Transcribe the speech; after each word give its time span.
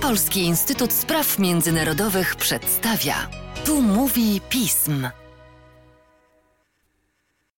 Polski 0.00 0.40
Instytut 0.40 0.92
Spraw 0.92 1.38
Międzynarodowych 1.38 2.36
przedstawia. 2.36 3.30
Tu 3.64 3.82
mówi 3.82 4.40
pism. 4.48 5.08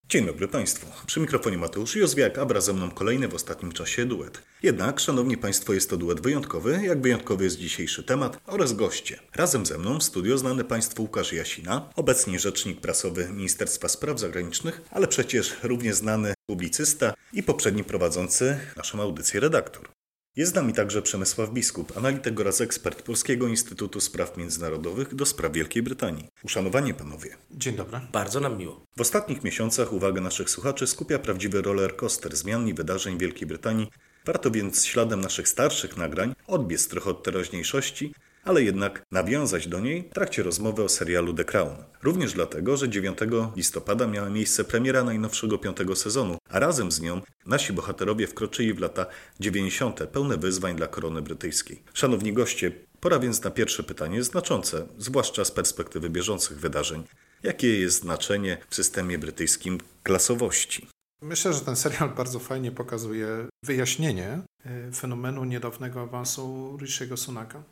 Dzień 0.08 0.26
dobry 0.26 0.48
Państwu. 0.48 0.86
Przy 1.06 1.20
mikrofonie 1.20 1.58
Mateusz 1.58 1.96
Józwiak, 1.96 2.38
a 2.38 2.44
wraz 2.44 2.64
ze 2.64 2.72
mną 2.72 2.90
kolejny 2.90 3.28
w 3.28 3.34
ostatnim 3.34 3.72
czasie 3.72 4.04
duet. 4.04 4.42
Jednak, 4.62 5.00
Szanowni 5.00 5.36
Państwo, 5.36 5.72
jest 5.72 5.90
to 5.90 5.96
duet 5.96 6.20
wyjątkowy, 6.20 6.80
jak 6.84 7.02
wyjątkowy 7.02 7.44
jest 7.44 7.58
dzisiejszy 7.58 8.02
temat 8.02 8.40
oraz 8.46 8.72
goście. 8.72 9.18
Razem 9.34 9.66
ze 9.66 9.78
mną 9.78 9.98
w 9.98 10.02
studio 10.02 10.38
znany 10.38 10.64
Państwu 10.64 11.02
Łukasz 11.02 11.32
Jasina, 11.32 11.90
obecnie 11.96 12.38
rzecznik 12.38 12.80
prasowy 12.80 13.28
Ministerstwa 13.32 13.88
Spraw 13.88 14.20
Zagranicznych, 14.20 14.82
ale 14.90 15.08
przecież 15.08 15.56
równie 15.62 15.94
znany 15.94 16.34
publicysta 16.46 17.14
i 17.32 17.42
poprzedni 17.42 17.84
prowadzący 17.84 18.58
naszą 18.76 19.02
audycję 19.02 19.40
redaktor. 19.40 19.95
Jest 20.36 20.52
z 20.52 20.54
nami 20.54 20.72
także 20.72 21.02
Przemysław 21.02 21.50
Biskup, 21.50 21.96
analityk 21.96 22.40
oraz 22.40 22.60
ekspert 22.60 23.02
Polskiego 23.02 23.48
Instytutu 23.48 24.00
Spraw 24.00 24.36
Międzynarodowych 24.36 25.14
do 25.14 25.26
spraw 25.26 25.52
Wielkiej 25.52 25.82
Brytanii. 25.82 26.28
Uszanowanie 26.42 26.94
panowie. 26.94 27.36
Dzień 27.50 27.76
dobry. 27.76 28.00
Bardzo 28.12 28.40
nam 28.40 28.58
miło. 28.58 28.80
W 28.96 29.00
ostatnich 29.00 29.44
miesiącach 29.44 29.92
uwagę 29.92 30.20
naszych 30.20 30.50
słuchaczy 30.50 30.86
skupia 30.86 31.18
prawdziwy 31.18 31.62
roller 31.62 31.96
coaster 31.96 32.36
zmian 32.36 32.68
i 32.68 32.74
wydarzeń 32.74 33.16
w 33.16 33.20
Wielkiej 33.20 33.48
Brytanii. 33.48 33.90
Warto 34.24 34.50
więc 34.50 34.84
śladem 34.84 35.20
naszych 35.20 35.48
starszych 35.48 35.96
nagrań 35.96 36.34
odbiec 36.46 36.88
trochę 36.88 37.10
od 37.10 37.22
teraźniejszości 37.22 38.14
ale 38.46 38.62
jednak 38.62 39.02
nawiązać 39.12 39.68
do 39.68 39.80
niej 39.80 40.08
w 40.10 40.14
trakcie 40.14 40.42
rozmowy 40.42 40.82
o 40.82 40.88
serialu 40.88 41.34
The 41.34 41.44
Crown. 41.44 41.76
Również 42.02 42.32
dlatego, 42.32 42.76
że 42.76 42.88
9 42.88 43.18
listopada 43.56 44.06
miała 44.06 44.30
miejsce 44.30 44.64
premiera 44.64 45.04
najnowszego 45.04 45.58
piątego 45.58 45.96
sezonu, 45.96 46.38
a 46.50 46.58
razem 46.58 46.92
z 46.92 47.00
nią 47.00 47.20
nasi 47.46 47.72
bohaterowie 47.72 48.26
wkroczyli 48.26 48.74
w 48.74 48.78
lata 48.78 49.06
90. 49.40 50.00
pełne 50.12 50.36
wyzwań 50.36 50.76
dla 50.76 50.86
korony 50.86 51.22
brytyjskiej. 51.22 51.82
Szanowni 51.94 52.32
goście, 52.32 52.72
pora 53.00 53.18
więc 53.18 53.42
na 53.42 53.50
pierwsze 53.50 53.82
pytanie 53.82 54.22
znaczące, 54.22 54.86
zwłaszcza 54.98 55.44
z 55.44 55.50
perspektywy 55.50 56.10
bieżących 56.10 56.60
wydarzeń. 56.60 57.04
Jakie 57.42 57.80
jest 57.80 58.00
znaczenie 58.00 58.58
w 58.70 58.74
systemie 58.74 59.18
brytyjskim 59.18 59.78
klasowości? 60.02 60.88
Myślę, 61.22 61.52
że 61.52 61.60
ten 61.60 61.76
serial 61.76 62.10
bardzo 62.10 62.38
fajnie 62.38 62.72
pokazuje 62.72 63.28
wyjaśnienie 63.64 64.40
e, 64.64 64.92
fenomenu 64.92 65.44
niedawnego 65.44 66.00
awansu 66.00 66.76
Rishiego 66.80 67.16
Sunaka. 67.16 67.62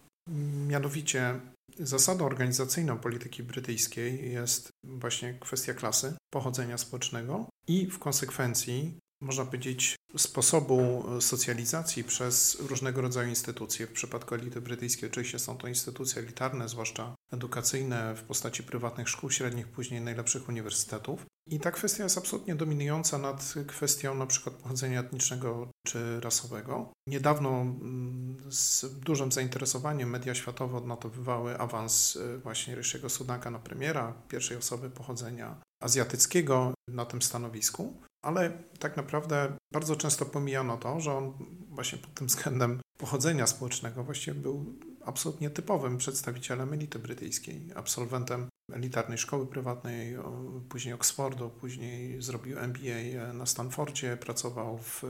Mianowicie 0.69 1.41
zasadą 1.79 2.27
organizacyjną 2.27 2.99
polityki 2.99 3.43
brytyjskiej 3.43 4.33
jest 4.33 4.69
właśnie 4.85 5.35
kwestia 5.35 5.75
klasy, 5.75 6.15
pochodzenia 6.31 6.79
społecznego 6.79 7.49
i 7.69 7.87
w 7.87 7.99
konsekwencji 7.99 8.99
można 9.21 9.45
powiedzieć, 9.45 9.97
sposobu 10.17 11.05
socjalizacji 11.21 12.05
przez 12.05 12.57
różnego 12.61 13.01
rodzaju 13.01 13.29
instytucje. 13.29 13.87
W 13.87 13.93
przypadku 13.93 14.35
elity 14.35 14.61
brytyjskiej 14.61 15.11
oczywiście 15.11 15.39
są 15.39 15.57
to 15.57 15.69
instytucje 15.69 16.23
elitarne, 16.23 16.69
zwłaszcza 16.69 17.15
edukacyjne 17.33 18.15
w 18.15 18.23
postaci 18.23 18.63
prywatnych 18.63 19.09
szkół 19.09 19.31
średnich, 19.31 19.69
później 19.69 20.01
najlepszych 20.01 20.49
uniwersytetów. 20.49 21.27
I 21.51 21.61
ta 21.61 21.71
kwestia 21.71 22.03
jest 22.03 22.19
absolutnie 22.19 22.55
dominująca 22.55 23.19
nad 23.19 23.55
kwestią 23.67 24.15
na 24.15 24.27
przykład 24.27 24.55
pochodzenia 24.57 25.01
etnicznego 25.01 25.71
czy 25.87 26.21
rasowego. 26.21 26.93
Niedawno 27.09 27.61
mm, 27.61 28.37
z 28.51 28.85
dużym 29.01 29.33
zainteresowaniem 29.33 30.11
media 30.11 30.35
światowe 30.35 30.77
odnotowywały 30.77 31.59
awans 31.59 32.17
y, 32.17 32.39
właśnie 32.39 32.75
Ryshiego 32.75 33.09
Sunaka 33.09 33.51
na 33.51 33.59
premiera, 33.59 34.13
pierwszej 34.29 34.57
osoby 34.57 34.91
pochodzenia 34.91 35.61
azjatyckiego 35.83 36.75
na 36.89 37.07
tym 37.07 37.23
stanowisku 37.23 38.01
ale 38.25 38.53
tak 38.79 38.97
naprawdę 38.97 39.53
bardzo 39.73 39.97
często 39.97 40.27
pomijano 40.27 40.77
to, 40.77 41.01
że 41.01 41.13
on 41.13 41.33
właśnie 41.71 41.99
pod 41.99 42.15
tym 42.15 42.27
względem 42.27 42.81
pochodzenia 42.99 43.47
społecznego 43.47 44.05
właściwie 44.05 44.35
był 44.41 44.65
absolutnie 45.05 45.51
typowym 45.51 45.99
przedstawicielem 45.99 46.73
elity 46.73 46.99
brytyjskiej, 46.99 47.71
absolwentem 47.75 48.49
elitarnej 48.73 49.19
szkoły 49.19 49.47
prywatnej, 49.47 50.17
później 50.69 50.95
Oxfordu, 50.95 51.51
później 51.51 52.23
zrobił 52.23 52.59
MBA 52.59 53.33
na 53.33 53.47
Stanfordzie, 53.47 54.17
pracował 54.17 54.79
w, 54.79 55.03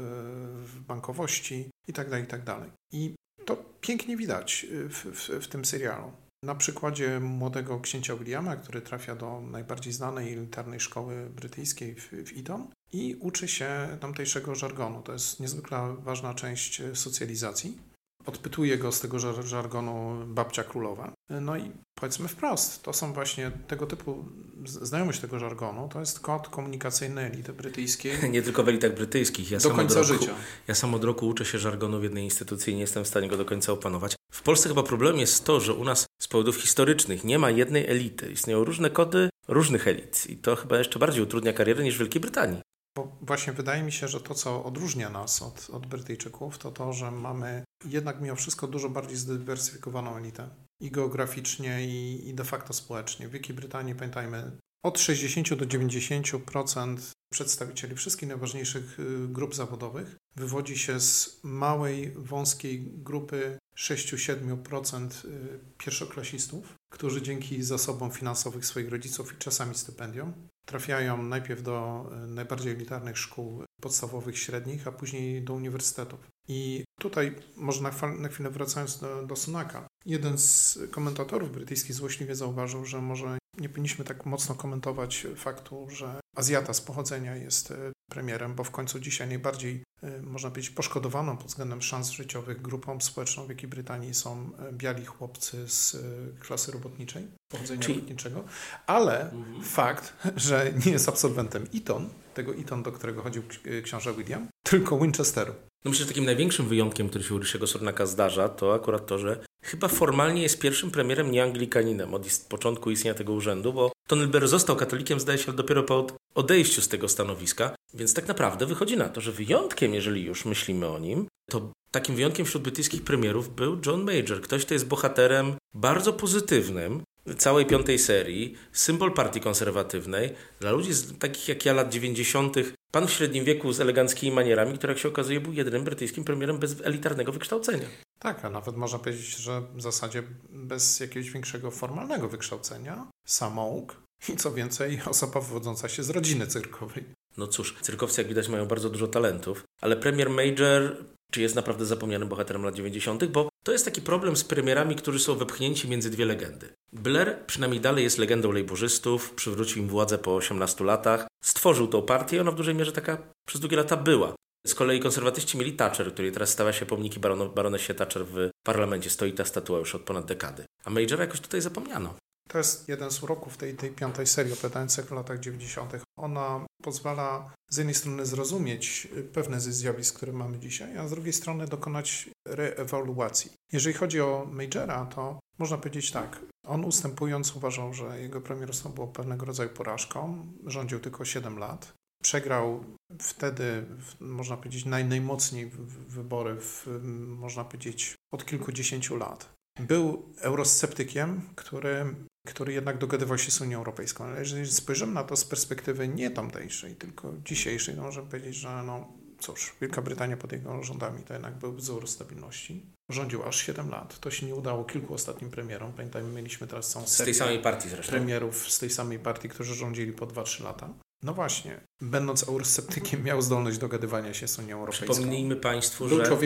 w 0.65 0.81
bankowości 0.81 1.71
itd., 1.89 2.11
tak 2.11 2.21
itd. 2.21 2.45
Tak 2.45 2.71
I 2.93 3.15
to 3.45 3.57
pięknie 3.81 4.17
widać 4.17 4.67
w, 4.71 5.05
w, 5.05 5.45
w 5.45 5.49
tym 5.49 5.65
serialu. 5.65 6.13
Na 6.45 6.55
przykładzie 6.55 7.21
młodego 7.21 7.81
księcia 7.81 8.17
Williama, 8.17 8.57
który 8.57 8.81
trafia 8.81 9.17
do 9.17 9.41
najbardziej 9.41 9.93
znanej 9.93 10.33
elitarnej 10.33 10.81
szkoły 10.81 11.31
brytyjskiej 11.31 11.95
w, 11.95 12.09
w 12.11 12.39
Eton 12.39 12.69
i 12.95 13.17
uczy 13.21 13.49
się 13.49 13.99
tamtejszego 14.01 14.55
żargonu. 14.55 15.03
To 15.03 15.13
jest 15.13 15.41
niezwykle 15.41 15.97
ważna 15.99 16.35
część 16.35 16.83
socjalizacji. 16.95 17.79
Odpytuje 18.27 18.79
go 18.79 18.93
z 18.93 19.01
tego 19.01 19.19
żargonu 19.43 20.27
babcia 20.27 20.65
królowa. 20.65 21.13
No 21.31 21.57
i 21.57 21.73
powiedzmy 21.95 22.29
wprost, 22.29 22.83
to 22.83 22.93
są 22.93 23.13
właśnie 23.13 23.53
tego 23.67 23.87
typu 23.87 24.25
znajomość 24.65 25.21
tego 25.21 25.39
żargonu, 25.39 25.89
to 25.93 26.01
jest 26.01 26.21
kod 26.21 26.49
komunikacyjny 26.49 27.21
elity 27.21 27.53
brytyjskiej. 27.53 28.13
Nie 28.31 28.43
tylko 28.43 28.65
w 28.65 28.69
elitach 28.69 28.95
brytyjskich. 28.95 29.51
Ja 29.51 29.59
do 29.59 29.71
końca 29.71 29.95
roku, 29.95 30.07
życia. 30.07 30.35
Ja 30.69 30.75
sam 30.75 30.95
od 30.95 31.05
roku 31.05 31.29
uczę 31.29 31.45
się 31.45 31.59
żargonu 31.59 32.01
w 32.01 32.03
jednej 32.03 32.25
instytucji 32.25 32.73
i 32.73 32.77
nie 32.77 32.83
jestem 32.83 33.05
w 33.05 33.09
stanie 33.09 33.29
go 33.29 33.37
do 33.37 33.45
końca 33.45 33.73
opanować. 33.73 34.17
W 34.33 34.43
Polsce 34.43 34.69
chyba 34.69 34.83
problem 34.83 35.19
jest 35.19 35.45
to, 35.45 35.61
że 35.61 35.75
u 35.75 35.85
nas 35.85 36.07
z 36.23 36.29
powodów 36.29 36.57
historycznych 36.57 37.25
nie 37.25 37.39
ma 37.39 37.51
jednej 37.51 37.87
elity. 37.87 38.33
Istnieją 38.33 38.65
różne 38.65 38.91
kody 38.91 39.31
różnych 39.49 39.89
elit 39.89 40.27
i 40.31 40.37
to 40.37 40.57
chyba 40.57 40.79
jeszcze 40.79 40.99
bardziej 40.99 41.23
utrudnia 41.23 41.53
karierę 41.53 41.85
niż 41.85 41.97
w 41.97 41.99
Wielkiej 41.99 42.21
Brytanii. 42.21 42.61
Bo 42.97 43.17
właśnie 43.21 43.53
wydaje 43.53 43.83
mi 43.83 43.93
się, 43.93 44.09
że 44.09 44.21
to, 44.21 44.35
co 44.35 44.65
odróżnia 44.65 45.11
nas 45.11 45.43
od, 45.43 45.71
od 45.71 45.87
Brytyjczyków, 45.87 46.59
to 46.59 46.71
to, 46.71 46.93
że 46.93 47.11
mamy 47.11 47.65
jednak 47.85 48.21
mimo 48.21 48.37
wszystko 48.37 48.67
dużo 48.67 48.89
bardziej 48.89 49.17
zdywersyfikowaną 49.17 50.17
elitę. 50.17 50.49
I 50.81 50.91
geograficznie, 50.91 51.87
i, 51.87 52.29
i 52.29 52.35
de 52.35 52.45
facto 52.45 52.73
społecznie. 52.73 53.29
W 53.29 53.31
Wielkiej 53.31 53.57
Brytanii, 53.57 53.95
pamiętajmy, 53.95 54.59
od 54.85 54.99
60 54.99 55.55
do 55.55 55.67
90% 55.67 56.97
przedstawicieli 57.33 57.97
wszystkich 57.97 58.29
najważniejszych 58.29 59.01
y, 59.01 59.29
grup 59.29 59.55
zawodowych 59.55 60.17
wywodzi 60.37 60.79
się 60.79 61.01
z 61.01 61.41
małej, 61.43 62.13
wąskiej 62.17 62.93
grupy 62.93 63.59
6-7% 63.77 65.25
y, 65.25 65.59
pierwszoklasistów, 65.79 66.75
którzy 66.93 67.23
dzięki 67.23 67.63
zasobom 67.63 68.11
finansowym 68.11 68.63
swoich 68.63 68.91
rodziców 68.91 69.35
i 69.35 69.39
czasami 69.39 69.75
stypendium 69.75 70.33
trafiają 70.67 71.23
najpierw 71.23 71.63
do 71.63 72.07
y, 72.25 72.27
najbardziej 72.27 72.73
elitarnych 72.73 73.19
szkół 73.19 73.65
podstawowych, 73.81 74.39
średnich, 74.39 74.89
a 74.89 74.93
później 74.93 75.43
do 75.43 75.55
uniwersytetów. 75.55 76.21
I 76.49 76.85
tutaj, 77.01 77.35
może 77.57 77.83
na, 77.83 77.91
na 78.19 78.29
chwilę 78.29 78.51
wracając 78.51 78.99
do, 78.99 79.27
do 79.27 79.37
Sunaka, 79.37 79.87
jeden 80.07 80.39
z 80.39 80.79
komentatorów 80.91 81.53
brytyjskich 81.53 81.95
złośliwie 81.95 82.35
zauważył, 82.35 82.85
że 82.85 83.01
może 83.01 83.39
nie 83.59 83.69
powinniśmy 83.69 84.05
tak 84.05 84.27
mocno 84.27 84.55
komentować 84.55 85.27
faktu, 85.37 85.87
że 85.91 86.21
Azjata 86.37 86.75
z 86.75 86.81
pochodzenia 86.81 87.37
jest 87.37 87.71
e, 87.71 87.93
premierem, 88.11 88.55
bo 88.55 88.65
w 88.65 88.71
końcu 88.71 89.01
dzisiaj 89.01 89.29
najbardziej, 89.29 89.83
e, 90.03 90.23
można 90.23 90.51
powiedzieć, 90.51 90.71
poszkodowaną 90.71 91.37
pod 91.37 91.47
względem 91.47 91.83
szans 91.83 92.11
życiowych 92.11 92.63
grupą 92.63 93.01
społeczną 93.01 93.45
w 93.45 93.49
Wielkiej 93.49 93.69
Brytanii 93.69 94.15
są 94.15 94.51
e, 94.59 94.73
biali 94.73 95.05
chłopcy 95.05 95.69
z 95.69 95.97
klasy 96.41 96.73
robotniczej, 96.73 97.29
pochodzenia 97.53 97.83
Czyli... 97.83 97.95
robotniczego, 97.95 98.45
ale 98.87 99.31
mhm. 99.31 99.63
fakt, 99.63 100.13
że 100.37 100.73
nie 100.87 100.93
jest 100.93 101.09
absolwentem 101.09 101.67
Eton, 101.75 102.09
tego 102.35 102.55
Eton, 102.55 102.83
do 102.83 102.93
którego 102.93 103.23
chodził 103.23 103.43
książę 103.83 104.15
William, 104.15 104.49
tylko 104.65 104.99
Winchesteru. 104.99 105.55
No 105.85 105.91
myślę, 105.91 106.05
że 106.05 106.09
takim 106.09 106.25
największym 106.25 106.69
wyjątkiem, 106.69 107.09
który 107.09 107.25
się 107.25 107.35
u 107.35 107.39
Rysiego 107.39 107.67
Sornaka 107.67 108.07
zdarza, 108.07 108.49
to 108.49 108.75
akurat 108.75 109.07
to, 109.07 109.19
że 109.19 109.45
chyba 109.65 109.89
formalnie 109.89 110.43
jest 110.43 110.61
pierwszym 110.61 110.91
premierem 110.91 111.31
nieanglikaninem 111.31 112.15
od 112.15 112.27
początku 112.49 112.91
istnienia 112.91 113.15
tego 113.15 113.33
urzędu, 113.33 113.73
bo 113.73 113.93
Blair 114.29 114.49
został 114.49 114.77
katolikiem, 114.77 115.21
zdaje 115.21 115.39
się, 115.39 115.53
dopiero 115.53 115.83
po 115.83 116.07
odejściu 116.35 116.83
z 116.83 116.89
tego 116.89 117.09
stanowiska. 117.09 117.75
Więc 117.95 118.15
tak 118.15 118.29
naprawdę 118.29 118.67
wychodzi 118.67 118.97
na 118.97 119.09
to, 119.09 119.21
że 119.21 119.33
wyjątkiem, 119.33 119.95
jeżeli 119.95 120.25
już 120.25 120.45
myślimy 120.45 120.89
o 120.89 120.99
nim, 120.99 121.27
to 121.51 121.73
takim 121.91 122.17
wyjątkiem 122.17 122.47
wśród 122.47 122.63
brytyjskich 122.63 123.03
premierów 123.03 123.55
był 123.55 123.79
John 123.87 124.05
Major. 124.05 124.41
Ktoś, 124.41 124.65
kto 124.65 124.75
jest 124.75 124.87
bohaterem 124.87 125.55
bardzo 125.75 126.13
pozytywnym, 126.13 127.03
całej 127.39 127.67
piątej 127.67 127.99
serii, 127.99 128.55
symbol 128.73 129.13
partii 129.13 129.41
konserwatywnej, 129.41 130.31
dla 130.61 130.73
ludzi 130.73 130.93
z, 130.93 131.19
takich 131.19 131.49
jak 131.49 131.65
ja 131.65 131.73
lat 131.73 131.93
90., 131.93 132.57
pan 132.93 133.07
w 133.07 133.11
średnim 133.11 133.45
wieku 133.45 133.73
z 133.73 133.81
eleganckimi 133.81 134.33
manierami, 134.33 134.79
który 134.79 134.93
jak 134.93 135.01
się 135.03 135.09
okazuje 135.09 135.41
był 135.41 135.53
jedynym 135.53 135.85
brytyjskim 135.85 136.25
premierem 136.25 136.59
bez 136.59 136.81
elitarnego 136.81 137.33
wykształcenia. 137.33 137.87
Tak, 138.25 138.45
a 138.45 138.51
nawet 138.51 138.77
można 138.77 138.99
powiedzieć, 138.99 139.37
że 139.37 139.63
w 139.75 139.83
zasadzie 139.83 140.23
bez 140.51 141.01
jakiegoś 141.01 141.31
większego 141.31 141.71
formalnego 141.71 142.29
wykształcenia, 142.29 143.07
samouk 143.27 143.97
i 144.29 144.37
co 144.37 144.53
więcej 144.53 145.01
osoba 145.11 145.41
wywodząca 145.41 145.89
się 145.89 146.03
z 146.03 146.11
rodziny 146.11 146.47
cyrkowej. 146.47 147.05
No 147.37 147.47
cóż, 147.47 147.75
cyrkowcy 147.81 148.21
jak 148.21 148.29
widać 148.29 148.49
mają 148.49 148.67
bardzo 148.67 148.91
dużo 148.91 149.07
talentów, 149.07 149.65
ale 149.81 149.97
premier 149.97 150.31
Major 150.31 150.97
czy 151.33 151.41
jest 151.41 151.55
naprawdę 151.55 151.85
zapomnianym 151.85 152.29
bohaterem 152.29 152.65
lat 152.65 152.75
90., 152.75 153.25
bo 153.25 153.49
to 153.65 153.73
jest 153.73 153.85
taki 153.85 154.03
problem 154.03 154.37
z 154.37 154.45
premierami, 154.45 154.97
którzy 154.97 155.19
są 155.19 155.35
wepchnięci 155.35 155.89
między 155.89 156.11
dwie 156.11 156.25
legendy. 156.25 156.69
Blair 156.93 157.47
przynajmniej 157.47 157.81
dalej 157.81 158.05
jest 158.05 158.19
legendą 158.19 158.53
lejburzystów, 158.53 159.31
przywrócił 159.31 159.83
im 159.83 159.89
władzę 159.89 160.19
po 160.19 160.35
18 160.35 160.85
latach, 160.85 161.27
stworzył 161.45 161.89
tą 161.89 162.03
partię 162.03 162.37
i 162.37 162.41
ona 162.41 162.51
w 162.51 162.55
dużej 162.55 162.75
mierze 162.75 162.93
taka 162.93 163.19
przez 163.47 163.61
długie 163.61 163.77
lata 163.77 163.97
była. 163.97 164.35
Z 164.67 164.75
kolei 164.75 165.01
konserwatyści 165.01 165.59
mieli 165.59 165.73
Thatcher, 165.73 166.13
której 166.13 166.33
teraz 166.33 166.51
stawia 166.51 166.73
się 166.73 166.87
pomniki 166.87 167.21
baron 167.21 167.51
baronesie 167.55 167.95
Thatcher 167.95 168.27
w 168.27 168.51
parlamencie 168.63 169.11
stoi 169.11 169.33
ta 169.33 169.45
statua 169.45 169.79
już 169.79 169.95
od 169.95 170.03
ponad 170.03 170.27
dekady. 170.27 170.65
A 170.85 170.91
Majora 170.91 171.25
jakoś 171.25 171.41
tutaj 171.41 171.61
zapomniano. 171.61 172.15
To 172.49 172.59
jest 172.59 172.89
jeden 172.89 173.11
z 173.11 173.23
uroków 173.23 173.57
tej, 173.57 173.75
tej 173.75 173.91
piątej 173.91 174.27
serii 174.27 174.53
opowiadającej 174.53 175.05
w 175.05 175.11
latach 175.11 175.41
90. 175.41 175.93
Ona 176.19 176.67
pozwala 176.83 177.53
z 177.71 177.77
jednej 177.77 177.95
strony 177.95 178.27
zrozumieć 178.27 179.09
pewne 179.33 179.61
ze 179.61 179.73
zjawisk, 179.73 180.17
które 180.17 180.33
mamy 180.33 180.59
dzisiaj, 180.59 180.99
a 180.99 181.09
z 181.09 181.11
drugiej 181.11 181.33
strony 181.33 181.67
dokonać 181.67 182.29
reewaluacji. 182.49 183.53
Jeżeli 183.73 183.95
chodzi 183.95 184.21
o 184.21 184.49
Majora, 184.51 185.07
to 185.07 185.41
można 185.59 185.79
powiedzieć 185.79 186.11
tak. 186.11 186.41
On 186.67 186.85
ustępując 186.85 187.57
uważał, 187.57 187.95
że 187.95 188.21
jego 188.21 188.41
premierostwo 188.41 188.89
było 188.89 189.07
pewnego 189.07 189.47
rodzaju 189.47 189.71
porażką. 189.71 190.47
Rządził 190.67 191.01
tylko 191.01 191.25
7 191.25 191.59
lat. 191.59 191.93
Przegrał 192.25 192.85
wtedy, 193.19 193.87
można 194.21 194.57
powiedzieć, 194.57 194.85
naj, 194.85 195.05
najmocniej 195.05 195.71
wybory, 196.09 196.57
w, 196.61 196.87
można 197.27 197.65
powiedzieć, 197.65 198.15
od 198.33 198.45
kilkudziesięciu 198.45 199.17
lat. 199.17 199.55
Był 199.81 200.35
eurosceptykiem, 200.41 201.43
który 201.55 202.15
który 202.47 202.73
jednak 202.73 202.99
dogadywał 202.99 203.39
się 203.39 203.51
z 203.51 203.61
Unią 203.61 203.79
Europejską. 203.79 204.25
Ale 204.25 204.39
jeżeli 204.39 204.67
spojrzymy 204.67 205.13
na 205.13 205.25
to 205.25 205.37
z 205.37 205.45
perspektywy 205.45 206.09
nie 206.09 206.31
tamtejszej, 206.31 206.97
tylko 206.97 207.33
dzisiejszej, 207.45 207.97
to 207.97 208.03
możemy 208.03 208.29
powiedzieć, 208.29 208.55
że 208.57 208.83
no 208.87 209.13
cóż, 209.39 209.77
Wielka 209.81 210.03
Brytania 210.03 210.37
pod 210.37 210.53
jego 210.53 210.83
rządami 210.83 211.23
to 211.23 211.33
jednak 211.33 211.55
był 211.55 211.73
wzór 211.73 212.09
stabilności. 212.09 212.87
Rządził 213.11 213.43
aż 213.43 213.67
7 213.67 213.91
lat. 213.91 214.19
To 214.21 214.31
się 214.31 214.47
nie 214.47 214.55
udało 214.55 214.85
kilku 214.85 215.15
ostatnim 215.15 215.51
premierom. 215.51 215.93
Pamiętajmy, 215.93 216.29
mieliśmy 216.29 216.67
teraz 216.67 216.91
całą 216.91 217.07
serię 217.07 217.35
z 217.35 217.39
tej 217.39 217.47
samej 217.47 217.63
partii 217.63 217.89
zresztą. 217.89 218.11
premierów 218.11 218.71
z 218.71 218.79
tej 218.79 218.91
samej 218.91 219.19
partii, 219.19 219.49
którzy 219.49 219.75
rządzili 219.75 220.13
po 220.13 220.27
2-3 220.27 220.65
lata. 220.65 220.95
No 221.25 221.35
właśnie, 221.35 221.81
będąc 222.01 222.49
eurosceptykiem, 222.49 223.23
miał 223.25 223.43
zdolność 223.43 223.79
dogadywania 223.79 224.35
się 224.35 224.49
z 224.49 224.59
Unią 224.59 224.79
Europejską. 224.79 225.15
Przypomnijmy 225.15 225.57
Państwu, 225.57 226.09
był 226.09 226.25
że 226.25 226.37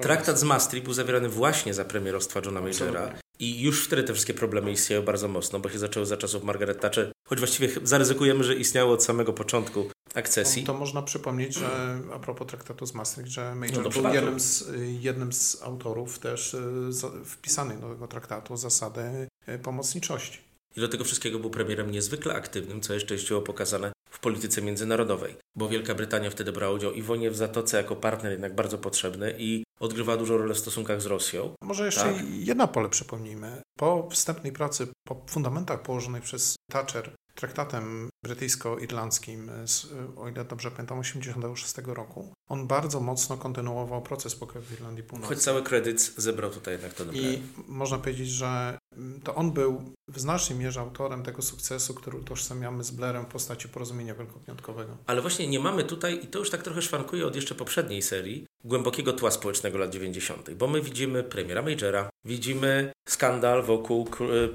traktat 0.00 0.38
z 0.38 0.42
Maastricht 0.42 0.84
był 0.84 0.94
zawierany 0.94 1.28
właśnie 1.28 1.74
za 1.74 1.84
premierostwa 1.84 2.40
Johna 2.44 2.60
Majora 2.60 3.12
i 3.38 3.62
już 3.62 3.84
wtedy 3.84 4.02
te 4.02 4.12
wszystkie 4.12 4.34
problemy 4.34 4.72
istniały 4.72 5.04
bardzo 5.04 5.28
mocno, 5.28 5.60
bo 5.60 5.68
się 5.70 5.78
zaczęły 5.78 6.06
za 6.06 6.16
czasów 6.16 6.44
Margaret 6.44 6.80
Thatcher, 6.80 7.12
choć 7.28 7.38
właściwie 7.38 7.68
zaryzykujemy, 7.82 8.44
że 8.44 8.54
istniały 8.54 8.92
od 8.92 9.04
samego 9.04 9.32
początku 9.32 9.90
akcesji. 10.14 10.64
To, 10.64 10.72
to 10.72 10.78
można 10.78 11.02
przypomnieć, 11.02 11.54
że 11.54 11.98
a 12.14 12.18
propos 12.18 12.46
traktatu 12.46 12.86
z 12.86 12.94
Maastricht, 12.94 13.30
że 13.30 13.54
Major 13.54 13.84
no 13.84 13.90
był 13.90 14.14
jednym 14.14 14.40
z, 14.40 14.72
jednym 15.00 15.32
z 15.32 15.62
autorów 15.62 16.18
też 16.18 16.54
y, 16.54 16.90
wpisanej 17.24 17.78
do 17.78 17.88
tego 17.88 18.08
traktatu 18.08 18.56
zasady 18.56 19.28
y, 19.48 19.58
pomocniczości. 19.58 20.38
I 20.76 20.80
do 20.80 20.88
tego 20.88 21.04
wszystkiego 21.04 21.38
był 21.38 21.50
premierem 21.50 21.90
niezwykle 21.90 22.34
aktywnym, 22.34 22.80
co 22.80 22.94
jest 22.94 23.06
częściowo 23.06 23.42
pokazane 23.42 23.95
w 24.16 24.20
polityce 24.20 24.62
międzynarodowej, 24.62 25.36
bo 25.56 25.68
Wielka 25.68 25.94
Brytania 25.94 26.30
wtedy 26.30 26.52
brała 26.52 26.74
udział 26.74 26.92
i 26.92 27.02
w 27.02 27.06
wojnie 27.06 27.30
w 27.30 27.36
Zatoce 27.36 27.76
jako 27.76 27.96
partner 27.96 28.32
jednak 28.32 28.54
bardzo 28.54 28.78
potrzebny 28.78 29.34
i 29.38 29.64
odgrywa 29.80 30.16
dużą 30.16 30.38
rolę 30.38 30.54
w 30.54 30.58
stosunkach 30.58 31.00
z 31.02 31.06
Rosją. 31.06 31.54
Może 31.62 31.86
jeszcze 31.86 32.12
tak? 32.12 32.24
jedna 32.30 32.66
pole 32.66 32.88
przypomnijmy. 32.88 33.62
Po 33.78 34.08
wstępnej 34.10 34.52
pracy, 34.52 34.88
po 35.06 35.24
fundamentach 35.28 35.82
położonych 35.82 36.22
przez 36.22 36.56
Thatcher 36.70 37.10
traktatem 37.34 38.08
brytyjsko-irlandzkim, 38.24 39.50
z, 39.66 39.86
o 40.16 40.28
ile 40.28 40.44
dobrze 40.44 40.70
pamiętam, 40.70 41.02
1986 41.02 41.74
roku. 41.86 42.32
On 42.48 42.66
bardzo 42.66 43.00
mocno 43.00 43.36
kontynuował 43.36 44.02
proces 44.02 44.34
pokoju 44.34 44.64
w 44.64 44.72
Irlandii 44.72 45.04
Północnej. 45.04 45.36
Choć 45.36 45.44
cały 45.44 45.62
kredyt 45.62 46.00
zebrał 46.00 46.50
tutaj 46.50 46.74
jednak 46.74 46.94
to 46.94 47.04
dobrze. 47.04 47.22
I 47.22 47.42
można 47.68 47.98
powiedzieć, 47.98 48.28
że 48.28 48.78
to 49.24 49.34
on 49.34 49.52
był 49.52 49.82
w 50.08 50.20
znacznej 50.20 50.58
mierze 50.58 50.80
autorem 50.80 51.22
tego 51.22 51.42
sukcesu, 51.42 51.94
który 51.94 52.18
utożsamiamy 52.18 52.84
z 52.84 52.90
Blairem 52.90 53.24
w 53.24 53.28
postaci 53.28 53.68
porozumienia 53.68 54.14
wielkopiątkowego. 54.14 54.96
Ale 55.06 55.20
właśnie 55.20 55.48
nie 55.48 55.60
mamy 55.60 55.84
tutaj, 55.84 56.20
i 56.24 56.26
to 56.26 56.38
już 56.38 56.50
tak 56.50 56.62
trochę 56.62 56.82
szwankuje 56.82 57.26
od 57.26 57.36
jeszcze 57.36 57.54
poprzedniej 57.54 58.02
serii, 58.02 58.46
głębokiego 58.64 59.12
tła 59.12 59.30
społecznego 59.30 59.78
lat 59.78 59.90
90., 59.90 60.54
bo 60.54 60.66
my 60.66 60.82
widzimy 60.82 61.22
premiera 61.22 61.62
Majora, 61.62 62.10
widzimy 62.24 62.92
skandal 63.08 63.62
wokół 63.62 64.08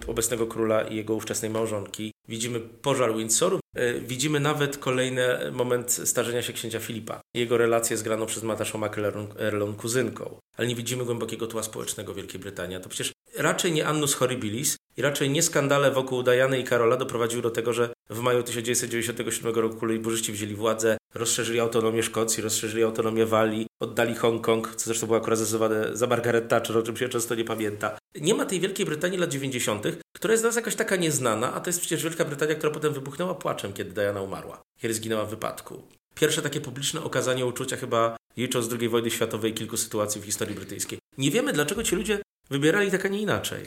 obecnego 0.08 0.48
króla 0.48 0.82
i 0.82 0.96
jego 0.96 1.16
ówczesnej 1.16 1.52
małżonki, 1.52 2.12
widzimy 2.28 2.60
pożar 2.60 3.16
Windsoru, 3.16 3.60
e, 3.76 3.94
widzimy 3.94 4.40
nawet 4.40 4.78
kolejny 4.78 5.52
moment 5.52 5.92
starzenia 5.92 6.42
się 6.42 6.54
księcia 6.54 6.80
Filipa, 6.80 7.22
jego 7.36 7.58
relację 7.58 7.98
zgraną 7.98 8.26
przez 8.26 8.44
Mataszą 8.44 8.78
McErlon 8.78 9.76
kuzynką, 9.76 10.40
ale 10.58 10.68
nie 10.68 10.76
widzimy 10.76 11.06
głębokiego 11.06 11.48
tła 11.48 11.64
społecznego 11.64 12.14
Wielkiej 12.14 12.40
Brytanii. 12.40 12.82
To 12.82 12.90
przecież 12.90 13.14
raczej 13.38 13.72
nie 13.72 13.88
Annus 13.88 14.14
Horribilis 14.14 14.78
i 14.98 15.02
raczej 15.02 15.30
nie 15.30 15.44
skandale 15.44 15.92
wokół 15.92 16.24
Diany 16.24 16.60
i 16.60 16.64
Karola 16.64 16.98
doprowadziły 16.98 17.42
do 17.42 17.50
tego, 17.50 17.74
że 17.74 17.94
w 18.10 18.20
maju 18.20 18.44
1997 18.44 19.56
roku 19.56 19.86
lejburzyści 19.86 20.32
wzięli 20.32 20.56
władzę, 20.56 20.98
rozszerzyli 21.14 21.60
autonomię 21.60 22.04
Szkocji, 22.04 22.44
rozszerzyli 22.44 22.84
autonomię 22.84 23.26
Walii, 23.26 23.68
oddali 23.80 24.16
Hongkong, 24.16 24.76
co 24.76 24.86
zresztą 24.86 25.08
było 25.08 25.20
akurat 25.20 25.40
zdecydowane 25.40 25.98
za 25.98 26.08
Margaret 26.08 26.48
Thatcher, 26.48 26.78
o 26.78 26.84
czym 26.84 26.98
się 26.98 27.10
często 27.10 27.36
nie 27.36 27.46
pamięta. 27.46 27.98
Nie 28.22 28.34
ma 28.34 28.46
tej 28.46 28.60
Wielkiej 28.60 28.86
Brytanii 28.86 29.18
lat 29.18 29.30
90., 29.30 29.86
która 30.16 30.32
jest 30.32 30.44
dla 30.44 30.50
nas 30.50 30.56
jakaś 30.56 30.76
taka 30.76 30.96
nieznana, 30.96 31.54
a 31.54 31.60
to 31.60 31.70
jest 31.70 31.80
przecież 31.80 32.04
Wielka 32.04 32.26
Brytania, 32.26 32.56
która 32.56 32.74
potem 32.74 32.94
wybuchnęła 32.94 33.36
płaczem, 33.36 33.74
kiedy 33.74 33.92
Diana 33.92 34.22
umarła, 34.22 34.62
kiedy 34.82 34.94
zginęła 34.94 35.26
w 35.26 35.30
wypadku. 35.30 35.82
Pierwsze 36.16 36.42
takie 36.42 36.62
publiczne 36.62 37.04
okazanie 37.04 37.46
uczucia 37.46 37.78
chyba 37.78 38.18
licząc 38.38 38.70
z 38.70 38.74
II 38.74 38.90
wojny 38.90 39.12
światowej 39.12 39.54
kilku 39.54 39.78
sytuacji 39.78 40.22
w 40.22 40.26
historii 40.26 40.56
brytyjskiej. 40.56 41.00
Nie 41.18 41.32
wiemy, 41.32 41.54
dlaczego 41.54 41.84
ci 41.84 41.96
ludzie 41.96 42.22
wybierali 42.52 42.92
tak, 42.92 43.06
a 43.06 43.08
nie 43.08 43.22
inaczej. 43.22 43.66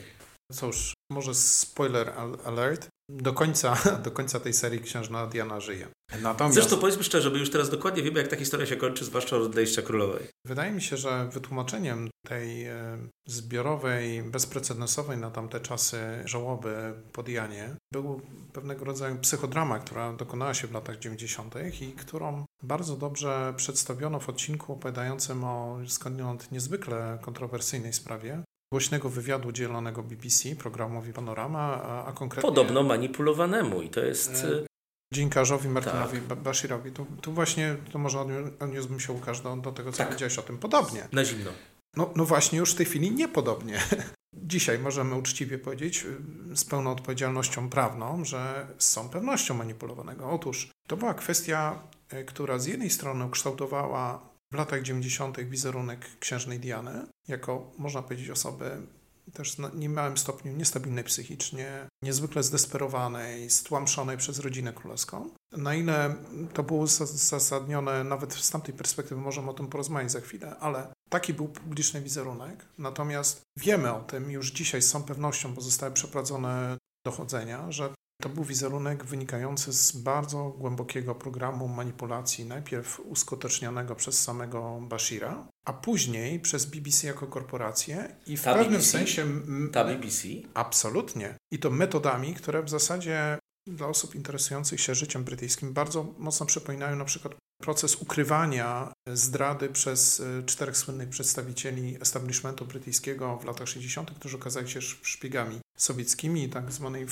Cóż, 0.53 0.93
może 1.13 1.35
spoiler 1.35 2.13
alert. 2.45 2.89
Do 3.09 3.33
końca, 3.33 3.77
do 4.05 4.11
końca 4.11 4.41
tej 4.41 4.53
serii 4.53 4.81
księżna 4.81 5.27
Diana 5.27 5.61
żyje. 5.61 5.89
Natomiast... 6.23 6.55
Zresztą 6.55 6.79
powiedzmy 6.79 7.05
szczerze, 7.05 7.31
bo 7.31 7.37
już 7.37 7.51
teraz 7.51 7.71
dokładnie 7.71 8.03
wiemy, 8.03 8.19
jak 8.19 8.29
ta 8.29 8.37
historia 8.37 8.67
się 8.67 8.77
kończy, 8.77 9.05
zwłaszcza 9.05 9.37
od 9.37 9.43
odejścia 9.43 9.83
królowej. 9.83 10.27
Wydaje 10.47 10.73
mi 10.73 10.83
się, 10.83 10.97
że 10.97 11.29
wytłumaczeniem 11.33 12.11
tej 12.27 12.65
e, 12.65 12.99
zbiorowej, 13.29 14.23
bezprecedensowej 14.23 15.19
na 15.19 15.31
tamte 15.31 15.61
czasy 15.61 15.99
żałoby 16.25 16.95
po 17.13 17.23
Dianie 17.23 17.77
był 17.93 18.21
pewnego 18.53 18.85
rodzaju 18.85 19.19
psychodrama, 19.19 19.79
która 19.79 20.13
dokonała 20.13 20.55
się 20.55 20.67
w 20.67 20.73
latach 20.73 20.99
90. 20.99 21.55
i 21.81 21.93
którą 21.93 22.45
bardzo 22.63 22.97
dobrze 22.97 23.55
przedstawiono 23.57 24.21
w 24.21 24.29
odcinku 24.29 24.73
opowiadającym 24.73 25.45
o 25.45 25.79
skądinąd 25.89 26.53
niezwykle 26.53 27.19
kontrowersyjnej 27.23 27.93
sprawie, 27.93 28.43
głośnego 28.73 29.09
wywiadu 29.09 29.49
udzielonego 29.49 30.03
BBC, 30.03 30.57
programowi 30.57 31.13
Panorama, 31.13 31.83
a, 31.83 32.05
a 32.05 32.13
konkretnie... 32.13 32.51
Podobno 32.51 32.83
manipulowanemu 32.83 33.83
i 33.83 33.89
to 33.89 34.01
jest... 34.01 34.31
E, 34.31 34.75
dziennikarzowi 35.15 35.69
Martinowi 35.69 36.21
tak. 36.21 36.39
Bashirowi. 36.39 36.93
Tu, 36.93 37.07
tu, 37.21 37.33
właśnie, 37.33 37.77
to 37.93 37.99
może 37.99 38.21
odniósłbym 38.61 39.01
się 39.01 39.13
Łukasz 39.13 39.41
do, 39.41 39.57
do 39.57 39.73
tego, 39.73 39.93
co 39.93 39.99
tak. 39.99 40.07
powiedziałeś 40.07 40.39
o 40.39 40.43
tym. 40.43 40.59
Podobnie. 40.59 41.09
Na 41.13 41.25
zimno. 41.25 41.51
No, 41.97 42.11
no 42.17 42.25
właśnie, 42.25 42.59
już 42.59 42.73
w 42.73 42.75
tej 42.75 42.87
chwili 42.87 43.11
niepodobnie. 43.11 43.81
Dzisiaj 44.37 44.79
możemy 44.79 45.15
uczciwie 45.15 45.59
powiedzieć 45.59 46.05
y, 46.53 46.57
z 46.57 46.65
pełną 46.65 46.91
odpowiedzialnością 46.91 47.71
prawną, 47.71 48.25
że 48.25 48.67
z 48.79 48.91
całą 48.91 49.09
pewnością 49.09 49.55
manipulowanego. 49.55 50.31
Otóż 50.31 50.71
to 50.89 50.97
była 50.97 51.15
kwestia, 51.15 51.83
y, 52.13 52.25
która 52.25 52.59
z 52.59 52.67
jednej 52.67 52.91
strony 52.91 53.31
kształtowała 53.31 54.34
w 54.55 54.57
latach 54.57 54.83
90. 54.83 55.41
wizerunek 55.41 56.19
księżnej 56.21 56.61
Diany, 56.61 57.07
jako, 57.29 57.73
można 57.79 58.03
powiedzieć, 58.03 58.31
osoby 58.31 58.87
też 59.33 59.57
w 59.57 59.77
niemałym 59.77 60.19
stopniu 60.19 60.53
niestabilnej 60.53 61.05
psychicznie, 61.05 61.89
niezwykle 62.03 62.43
zdesperowanej, 62.43 63.51
stłamszonej 63.51 64.17
przez 64.17 64.39
rodzinę 64.39 64.73
królewską. 64.73 65.31
Na 65.53 65.75
ile 65.75 66.15
to 66.53 66.63
było 66.63 66.87
zasadnione, 66.87 68.05
nawet 68.05 68.35
z 68.35 68.51
tamtej 68.51 68.75
perspektywy 68.75 69.21
możemy 69.21 69.51
o 69.51 69.55
tym 69.55 69.69
porozmawiać 69.69 70.13
za 70.13 70.21
chwilę, 70.21 70.57
ale 70.61 70.93
taki 71.11 71.35
był 71.35 71.49
publiczny 71.49 72.01
wizerunek. 72.01 72.65
Natomiast 72.79 73.41
wiemy 73.59 73.93
o 73.95 74.01
tym 74.01 74.31
już 74.31 74.53
dzisiaj 74.53 74.83
z 74.83 74.91
całą 74.91 75.05
pewnością, 75.05 75.55
bo 75.55 75.61
zostały 75.61 75.93
przeprowadzone 75.93 76.77
dochodzenia, 77.07 77.73
że 77.73 77.95
to 78.23 78.29
był 78.29 78.45
wizerunek 78.45 79.05
wynikający 79.05 79.73
z 79.73 79.93
bardzo 79.97 80.55
głębokiego 80.59 81.15
programu 81.15 81.69
manipulacji, 81.69 82.45
najpierw 82.45 83.01
uskutecznionego 83.01 83.95
przez 83.95 84.23
samego 84.23 84.81
Bashira, 84.83 85.49
a 85.65 85.73
później 85.73 86.41
przez 86.41 86.67
BBC 86.67 87.07
jako 87.07 87.27
korporację 87.27 88.17
i 88.27 88.37
w 88.37 88.43
ta 88.43 88.55
pewnym 88.55 88.73
BBC? 88.73 88.91
sensie. 88.91 89.27
Ta 89.73 89.85
BBC? 89.85 90.29
Absolutnie. 90.55 91.35
I 91.51 91.59
to 91.59 91.71
metodami, 91.71 92.35
które 92.35 92.63
w 92.63 92.71
zasadzie 92.71 93.39
dla 93.67 93.87
osób 93.87 94.15
interesujących 94.15 94.81
się 94.81 94.95
życiem 94.95 95.25
brytyjskim 95.25 95.73
bardzo 95.73 96.15
mocno 96.19 96.47
przypominają 96.47 96.97
na 96.97 97.05
przykład 97.05 97.35
proces 97.59 97.97
ukrywania 97.97 98.93
zdrady 99.13 99.69
przez 99.69 100.21
e, 100.21 100.43
czterech 100.43 100.77
słynnych 100.77 101.09
przedstawicieli 101.09 101.97
establishmentu 102.01 102.65
brytyjskiego 102.67 103.37
w 103.37 103.45
latach 103.45 103.69
60., 103.69 104.11
którzy 104.11 104.37
okazali 104.37 104.71
się 104.71 104.81
szpiegami 104.83 105.61
sowieckimi, 105.77 106.49
tak 106.49 106.73
zwanej 106.73 107.03
e, 107.03 107.07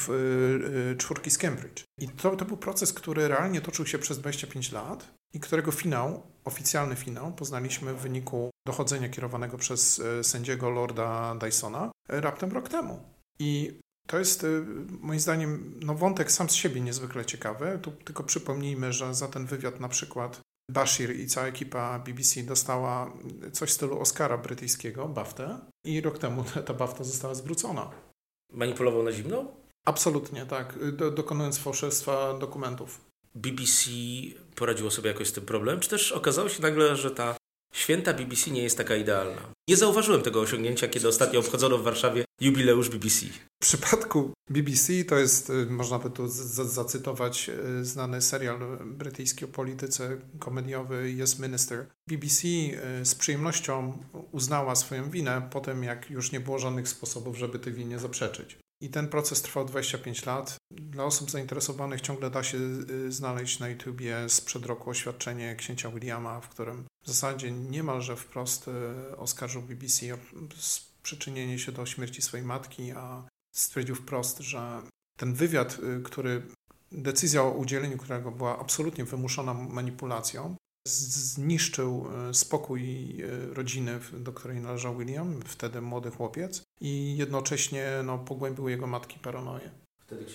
e, 0.91 0.97
czwórki 0.97 1.31
z 1.31 1.39
Cambridge. 1.39 1.85
I 1.99 2.09
to, 2.09 2.37
to 2.37 2.45
był 2.45 2.57
proces, 2.57 2.93
który 2.93 3.29
realnie 3.29 3.61
toczył 3.61 3.87
się 3.87 3.99
przez 3.99 4.19
25 4.19 4.73
lat 4.73 5.09
i 5.35 5.41
którego 5.41 5.73
finał, 5.73 6.23
oficjalny 6.45 6.97
finał, 6.97 7.33
poznaliśmy 7.33 7.95
w 7.95 8.01
wyniku 8.01 8.51
dochodzenia 8.67 9.09
kierowanego 9.09 9.59
przez 9.59 10.03
sędziego 10.23 10.71
Lorda 10.71 11.35
Dysona 11.35 11.91
raptem 12.09 12.53
rok 12.53 12.69
temu. 12.69 13.03
I 13.39 13.81
to 14.13 14.19
jest 14.19 14.47
moim 15.01 15.21
zdaniem 15.21 15.81
no, 15.83 15.95
wątek 15.95 16.33
sam 16.33 16.51
z 16.51 16.55
siebie 16.55 16.81
niezwykle 16.81 17.25
ciekawy. 17.25 17.79
Tu 17.83 17.91
tylko 17.91 18.25
przypomnijmy, 18.25 18.93
że 18.93 19.15
za 19.15 19.29
ten 19.29 19.47
wywiad 19.47 19.81
na 19.81 19.89
przykład 19.89 20.41
Bashir 20.71 21.21
i 21.21 21.27
cała 21.27 21.47
ekipa 21.47 21.99
BBC 21.99 22.43
dostała 22.43 23.13
coś 23.53 23.71
w 23.71 23.73
stylu 23.73 24.01
Oscara 24.01 24.39
brytyjskiego, 24.39 25.09
BAFTA, 25.09 25.61
i 25.85 26.01
rok 26.01 26.19
temu 26.19 26.45
ta 26.67 26.75
BAFTA 26.75 27.05
została 27.05 27.35
zwrócona. 27.35 27.91
Manipulował 28.53 29.03
na 29.03 29.13
zimno? 29.13 29.45
Absolutnie, 29.87 30.47
tak, 30.47 30.93
do, 30.93 31.11
dokonując 31.11 31.59
fałszerstwa 31.59 32.39
dokumentów. 32.39 33.01
BBC 33.35 33.91
poradziło 34.55 34.91
sobie 34.91 35.09
jakoś 35.09 35.29
z 35.29 35.33
tym 35.33 35.45
problemem, 35.45 35.81
czy 35.81 35.91
też 35.91 36.13
okazało 36.13 36.49
się 36.49 36.63
nagle, 36.63 36.97
że 36.97 37.11
ta 37.11 37.37
święta 37.75 38.15
BBC 38.15 38.51
nie 38.51 38.63
jest 38.63 38.77
taka 38.77 38.97
idealna? 38.97 39.53
Nie 39.69 39.77
zauważyłem 39.77 40.23
tego 40.23 40.41
osiągnięcia, 40.41 40.89
kiedy 40.89 41.09
ostatnio 41.09 41.41
obchodzono 41.41 41.79
w 41.79 41.83
Warszawie 41.83 42.25
jubileusz 42.41 42.89
BBC. 42.89 43.27
W 43.63 43.67
przypadku 43.67 44.33
BBC 44.51 45.05
to 45.05 45.19
jest, 45.19 45.51
y, 45.51 45.67
można 45.67 45.99
by 45.99 46.11
tu 46.11 46.29
zacytować 46.29 47.51
y, 47.81 47.85
znany 47.85 48.23
serial 48.23 48.59
brytyjski 48.85 49.45
o 49.45 49.49
polityce 49.49 50.17
komediowy 50.39 51.15
Yes 51.23 51.39
Minister. 51.39 51.87
BBC 52.09 52.49
y, 52.49 53.05
z 53.05 53.15
przyjemnością 53.15 53.99
uznała 54.33 54.77
swoją 54.77 55.11
winę 55.11 55.49
po 55.51 55.61
tym, 55.61 55.85
jak 55.85 56.11
już 56.11 56.33
nie 56.33 56.41
było 56.41 56.59
żadnych 56.59 56.89
sposobów, 56.89 57.39
żeby 57.39 57.59
tej 57.59 57.73
winie 57.73 57.99
zaprzeczyć. 57.99 58.59
I 58.83 58.89
ten 58.89 59.09
proces 59.09 59.43
trwał 59.43 59.65
25 59.65 60.27
lat. 60.27 60.57
Dla 60.71 61.05
osób 61.05 61.31
zainteresowanych 61.31 62.01
ciągle 62.01 62.31
da 62.31 62.43
się 62.43 62.59
znaleźć 63.09 63.59
na 63.59 63.69
YouTubie 63.69 64.29
sprzed 64.29 64.67
roku 64.67 64.91
oświadczenie 64.91 65.57
księcia 65.57 65.91
Williama, 65.91 66.41
w 66.41 66.49
którym 66.49 66.85
w 67.05 67.09
zasadzie 67.09 67.51
niemalże 67.51 68.17
wprost 68.17 68.71
oskarżył 69.17 69.63
BBC 69.63 70.15
o 70.15 70.19
przyczynienie 71.03 71.59
się 71.59 71.73
do 71.73 71.87
śmierci 71.87 72.23
swojej 72.23 72.47
matki, 72.47 72.91
a 72.91 73.29
stwierdził 73.53 73.95
wprost, 73.95 74.39
że 74.39 74.83
ten 75.17 75.35
wywiad, 75.35 75.79
y, 75.79 76.03
który 76.03 76.43
decyzja 76.93 77.43
o 77.43 77.51
udzieleniu 77.51 77.99
którego 77.99 78.31
była 78.31 78.59
absolutnie 78.59 79.05
wymuszona 79.05 79.55
manipulacją, 79.55 80.57
zniszczył 80.89 82.07
y, 82.31 82.35
spokój 82.35 82.83
y, 83.21 83.55
rodziny, 83.55 83.99
do 84.13 84.33
której 84.33 84.61
należał 84.61 84.97
William, 84.97 85.41
wtedy 85.47 85.81
młody 85.81 86.11
chłopiec, 86.11 86.63
i 86.81 87.17
jednocześnie 87.17 87.87
no, 88.05 88.19
pogłębił 88.19 88.69
jego 88.69 88.87
matki 88.87 89.19
paranoję. 89.19 89.71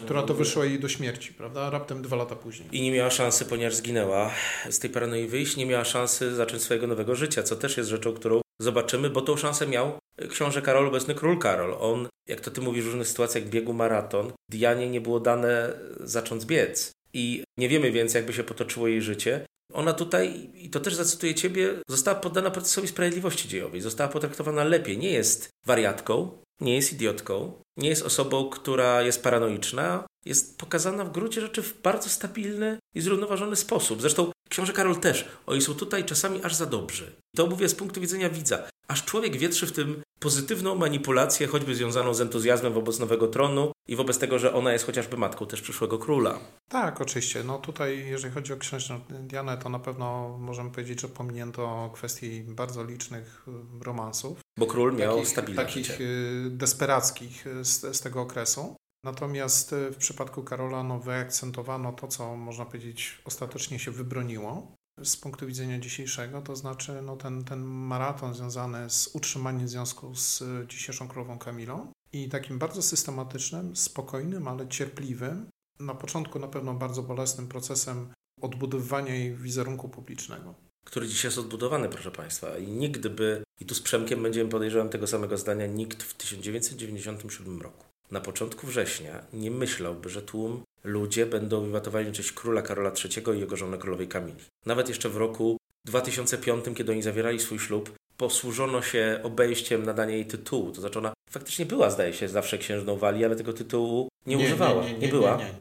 Która 0.01 0.23
to 0.23 0.33
wyszła 0.33 0.65
jej 0.65 0.79
do 0.79 0.89
śmierci, 0.89 1.33
prawda? 1.33 1.69
Raptem 1.69 2.01
dwa 2.01 2.15
lata 2.15 2.35
później. 2.35 2.69
I 2.71 2.81
nie 2.81 2.91
miała 2.91 3.09
szansy, 3.09 3.45
ponieważ 3.45 3.75
zginęła, 3.75 4.31
z 4.69 4.79
tej 4.79 4.89
paranoi 4.89 5.27
wyjść, 5.27 5.57
nie 5.57 5.65
miała 5.65 5.85
szansy 5.85 6.35
zacząć 6.35 6.61
swojego 6.61 6.87
nowego 6.87 7.15
życia, 7.15 7.43
co 7.43 7.55
też 7.55 7.77
jest 7.77 7.89
rzeczą, 7.89 8.13
którą 8.13 8.41
zobaczymy, 8.61 9.09
bo 9.09 9.21
tą 9.21 9.37
szansę 9.37 9.67
miał 9.67 9.99
książę 10.29 10.61
Karol, 10.61 10.87
obecny 10.87 11.15
król 11.15 11.39
Karol. 11.39 11.77
On, 11.79 12.07
jak 12.27 12.41
to 12.41 12.51
ty 12.51 12.61
mówisz 12.61 12.83
w 12.83 12.87
różnych 12.87 13.07
sytuacjach, 13.07 13.43
biegł 13.43 13.73
maraton. 13.73 14.31
Dianie 14.49 14.89
nie 14.89 15.01
było 15.01 15.19
dane 15.19 15.73
zacząć 15.99 16.45
biec. 16.45 16.91
I 17.13 17.43
nie 17.57 17.69
wiemy 17.69 17.91
więc, 17.91 18.13
jakby 18.13 18.33
się 18.33 18.43
potoczyło 18.43 18.87
jej 18.87 19.01
życie. 19.01 19.45
Ona 19.77 19.93
tutaj, 19.93 20.49
i 20.53 20.69
to 20.69 20.79
też 20.79 20.95
zacytuję 20.95 21.35
ciebie, 21.35 21.73
została 21.87 22.19
poddana 22.19 22.51
procesowi 22.51 22.87
sprawiedliwości 22.87 23.47
dziejowej. 23.47 23.81
Została 23.81 24.09
potraktowana 24.09 24.63
lepiej. 24.63 24.97
Nie 24.97 25.11
jest 25.11 25.49
wariatką, 25.65 26.31
nie 26.61 26.75
jest 26.75 26.93
idiotką, 26.93 27.61
nie 27.77 27.89
jest 27.89 28.05
osobą, 28.05 28.49
która 28.49 29.01
jest 29.01 29.23
paranoiczna. 29.23 30.07
Jest 30.27 30.57
pokazana 30.57 31.05
w 31.05 31.11
gruncie 31.11 31.41
rzeczy 31.41 31.61
w 31.61 31.81
bardzo 31.81 32.09
stabilny 32.09 32.79
i 32.95 33.01
zrównoważony 33.01 33.55
sposób. 33.55 34.01
Zresztą 34.01 34.31
książę 34.49 34.73
Karol 34.73 34.95
też. 34.99 35.27
Oni 35.45 35.61
są 35.61 35.73
tutaj 35.73 36.05
czasami 36.05 36.43
aż 36.43 36.55
za 36.55 36.65
dobrzy. 36.65 37.15
To 37.35 37.47
mówię 37.47 37.69
z 37.69 37.75
punktu 37.75 38.01
widzenia 38.01 38.29
widza. 38.29 38.67
Aż 38.87 39.05
człowiek 39.05 39.37
wietrzy 39.37 39.67
w 39.67 39.71
tym 39.71 40.01
pozytywną 40.19 40.75
manipulację, 40.75 41.47
choćby 41.47 41.75
związaną 41.75 42.13
z 42.13 42.21
entuzjazmem 42.21 42.73
wobec 42.73 42.99
nowego 42.99 43.27
tronu 43.27 43.71
i 43.87 43.95
wobec 43.95 44.17
tego, 44.17 44.39
że 44.39 44.53
ona 44.53 44.73
jest 44.73 44.85
chociażby 44.85 45.17
matką 45.17 45.45
też 45.45 45.61
przyszłego 45.61 45.97
króla. 45.97 46.39
Tak, 46.69 47.01
oczywiście. 47.01 47.43
No 47.43 47.59
tutaj, 47.59 48.07
jeżeli 48.07 48.33
chodzi 48.33 48.53
o 48.53 48.57
księżną 48.57 48.99
Dianę, 49.09 49.57
to 49.57 49.69
na 49.69 49.79
pewno 49.79 50.37
możemy 50.39 50.71
powiedzieć, 50.71 51.01
że 51.01 51.07
pominięto 51.07 51.91
kwestii 51.93 52.43
bardzo 52.47 52.83
licznych 52.83 53.45
y, 53.81 53.83
romansów. 53.83 54.39
Bo 54.57 54.65
król 54.65 54.95
miał 54.95 55.15
takich, 55.15 55.29
stabilne 55.29 55.61
Takich 55.63 55.85
życie. 55.85 56.03
Y, 56.03 56.49
desperackich 56.49 57.47
y, 57.47 57.65
z, 57.65 57.95
z 57.97 58.01
tego 58.01 58.21
okresu. 58.21 58.75
Natomiast 59.07 59.75
w 59.91 59.95
przypadku 59.95 60.43
Karola 60.43 60.83
no, 60.83 60.99
wyakcentowano 60.99 61.93
to, 61.93 62.07
co 62.07 62.35
można 62.35 62.65
powiedzieć 62.65 63.21
ostatecznie 63.25 63.79
się 63.79 63.91
wybroniło, 63.91 64.75
z 65.03 65.17
punktu 65.17 65.47
widzenia 65.47 65.79
dzisiejszego, 65.79 66.41
to 66.41 66.55
znaczy 66.55 67.01
no, 67.01 67.15
ten, 67.15 67.43
ten 67.43 67.63
maraton 67.63 68.33
związany 68.33 68.89
z 68.89 69.09
utrzymaniem 69.13 69.67
związku 69.67 70.15
z 70.15 70.43
dzisiejszą 70.69 71.07
królową 71.07 71.39
Kamilą 71.39 71.91
i 72.13 72.29
takim 72.29 72.59
bardzo 72.59 72.81
systematycznym, 72.81 73.75
spokojnym, 73.75 74.47
ale 74.47 74.67
cierpliwym, 74.67 75.49
na 75.79 75.95
początku 75.95 76.39
na 76.39 76.47
pewno 76.47 76.73
bardzo 76.73 77.03
bolesnym 77.03 77.47
procesem 77.47 78.13
odbudowywania 78.41 79.15
jej 79.15 79.35
wizerunku 79.35 79.89
publicznego. 79.89 80.53
Który 80.85 81.07
dzisiaj 81.07 81.29
jest 81.29 81.37
odbudowany, 81.37 81.89
proszę 81.89 82.11
Państwa. 82.11 82.57
I 82.57 82.67
nigdy 82.67 83.09
by, 83.09 83.43
i 83.59 83.65
tu 83.65 83.75
z 83.75 83.81
Przemkiem 83.81 84.23
będziemy 84.23 84.49
podejrzewam 84.49 84.89
tego 84.89 85.07
samego 85.07 85.37
zdania, 85.37 85.67
nikt 85.67 86.03
w 86.03 86.13
1997 86.13 87.61
roku, 87.61 87.86
na 88.11 88.21
początku 88.21 88.67
września, 88.67 89.23
nie 89.33 89.51
myślałby, 89.51 90.09
że 90.09 90.21
tłum 90.21 90.63
ludzie 90.83 91.25
będą 91.25 91.65
wiwatowali 91.65 92.11
cześć 92.11 92.31
króla 92.31 92.61
Karola 92.61 92.91
III 92.91 93.37
i 93.37 93.39
jego 93.39 93.57
żony 93.57 93.77
królowej 93.77 94.07
Kamili. 94.07 94.43
Nawet 94.65 94.89
jeszcze 94.89 95.09
w 95.09 95.17
roku 95.17 95.57
2005, 95.85 96.65
kiedy 96.75 96.91
oni 96.91 97.01
zawierali 97.01 97.39
swój 97.39 97.59
ślub, 97.59 97.91
posłużono 98.17 98.81
się 98.81 99.19
obejściem 99.23 99.83
nadania 99.83 100.13
jej 100.13 100.25
tytułu. 100.25 100.71
To 100.71 100.81
znaczy 100.81 100.99
ona 100.99 101.13
faktycznie 101.29 101.65
była, 101.65 101.89
zdaje 101.89 102.13
się, 102.13 102.27
zawsze 102.27 102.57
księżną 102.57 102.97
Walii, 102.97 103.25
ale 103.25 103.35
tego 103.35 103.53
tytułu 103.53 104.09
nie, 104.25 104.35
nie 104.35 104.45
używała. 104.45 104.83
Nie, 104.83 104.93
nie, 104.93 104.99
nie 104.99 105.07
była? 105.07 105.37
Nie, 105.37 105.53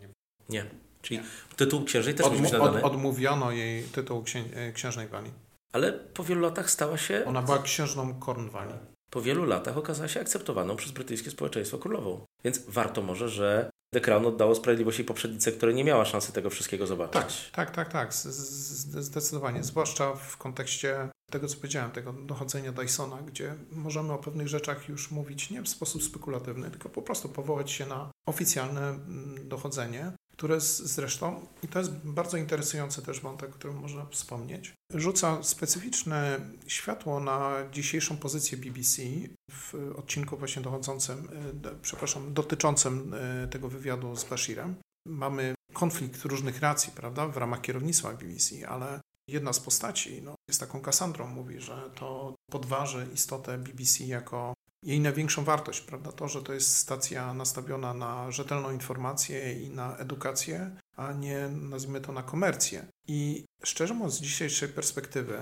nie, 0.49 0.65
Czyli 1.07 1.21
tytuł 1.57 1.85
księżnej 1.85 2.15
też 2.15 2.27
Odmu- 2.27 2.41
musi 2.41 2.57
od, 2.57 2.85
Odmówiono 2.85 3.53
jej 3.53 3.83
tytuł 3.83 4.23
księ 4.23 4.45
e, 4.55 4.73
księżnej 4.73 5.09
Walii. 5.09 5.33
Ale 5.73 5.93
po 5.93 6.25
wielu 6.25 6.41
latach 6.41 6.71
stała 6.71 6.99
się... 6.99 7.25
Ona 7.27 7.43
była 7.43 7.59
księżną 7.63 8.21
Cornwalii. 8.21 8.75
Po 9.17 9.23
wielu 9.23 9.45
latach 9.45 9.77
okazała 9.79 10.09
się 10.09 10.21
akceptowaną 10.21 10.77
przez 10.77 10.93
brytyjskie 10.93 11.31
społeczeństwo 11.31 11.79
królową. 11.79 12.25
Więc 12.45 12.61
warto 12.69 13.03
może, 13.03 13.29
że 13.29 13.71
The 13.95 14.01
Crown 14.01 14.27
oddało 14.27 14.55
sprawiedliwości 14.55 15.05
poprzednice, 15.05 15.53
która 15.53 15.73
nie 15.73 15.85
miała 15.85 16.05
szansy 16.05 16.33
tego 16.33 16.51
wszystkiego 16.51 16.87
zobaczyć. 16.87 17.51
Tak, 17.53 17.71
tak, 17.71 17.71
tak, 17.71 17.93
tak. 17.93 18.15
Zdecydowanie. 18.15 19.63
Zwłaszcza 19.63 20.15
w 20.15 20.37
kontekście 20.37 21.09
tego, 21.33 21.49
co 21.49 21.57
powiedziałem, 21.57 21.91
tego 21.91 22.13
dochodzenia 22.13 22.73
Dysona, 22.73 23.23
gdzie 23.23 23.55
możemy 23.71 24.13
o 24.13 24.19
pewnych 24.19 24.49
rzeczach 24.49 24.89
już 24.89 25.11
mówić 25.11 25.51
nie 25.51 25.63
w 25.63 25.69
sposób 25.69 26.03
spekulatywny, 26.03 26.71
tylko 26.71 26.89
po 26.89 27.03
prostu 27.03 27.29
powołać 27.29 27.71
się 27.71 27.87
na 27.87 28.11
oficjalne 28.29 28.89
mm, 28.89 29.49
dochodzenie, 29.49 30.13
które 30.37 30.61
zresztą, 30.61 31.47
i 31.63 31.69
to 31.69 31.79
jest 31.79 31.93
bardzo 32.05 32.37
interesujący 32.37 33.03
też 33.03 33.21
wątek, 33.21 33.51
o 33.51 33.53
którym 33.53 33.77
można 33.77 34.07
wspomnieć, 34.07 34.75
rzuca 34.95 35.43
specyficzne 35.43 36.41
światło 36.67 37.21
na 37.21 37.57
dzisiejszą 37.73 38.17
pozycję 38.17 38.59
BBC 38.59 39.03
w 39.51 39.93
odcinku 39.97 40.37
właśnie 40.37 40.63
dochodzącym, 40.63 41.29
e, 41.65 41.75
przepraszam, 41.83 42.35
dotyczącym 42.35 43.15
e, 43.15 43.49
tego 43.49 43.69
wywiadu 43.69 44.17
z 44.17 44.25
Bashirem. 44.25 44.75
Mamy 45.09 45.55
konflikt 45.73 46.25
różnych 46.25 46.61
racji, 46.61 46.93
prawda, 46.93 47.29
w 47.29 47.37
ramach 47.37 47.61
kierownictwa 47.61 48.13
BBC, 48.15 48.69
ale 48.69 49.01
jedna 49.29 49.53
z 49.53 49.61
postaci 49.61 50.23
no, 50.23 50.35
jest 50.49 50.61
taką 50.61 50.81
Kassandrą, 50.81 51.27
mówi, 51.27 51.61
że 51.61 51.91
to 51.95 52.35
podważy 52.51 53.09
istotę 53.15 53.59
BBC 53.59 54.05
jako 54.05 54.55
jej 54.83 55.01
największą 55.01 55.45
wartość, 55.45 55.81
prawda? 55.81 56.13
To, 56.13 56.29
że 56.29 56.43
to 56.43 56.53
jest 56.53 56.77
stacja 56.77 57.35
nastawiona 57.35 57.95
na 57.95 58.31
rzetelną 58.31 58.71
informację 58.71 59.63
i 59.63 59.71
na 59.71 59.97
edukację, 59.97 60.71
a 60.97 61.13
nie 61.13 61.49
nazwijmy 61.49 62.01
to 62.01 62.13
na 62.13 62.23
komercję. 62.23 62.87
I 63.09 63.45
szczerze 63.65 63.95
mówiąc, 63.95 64.15
z 64.15 64.21
dzisiejszej 64.21 64.69
perspektywy, 64.69 65.39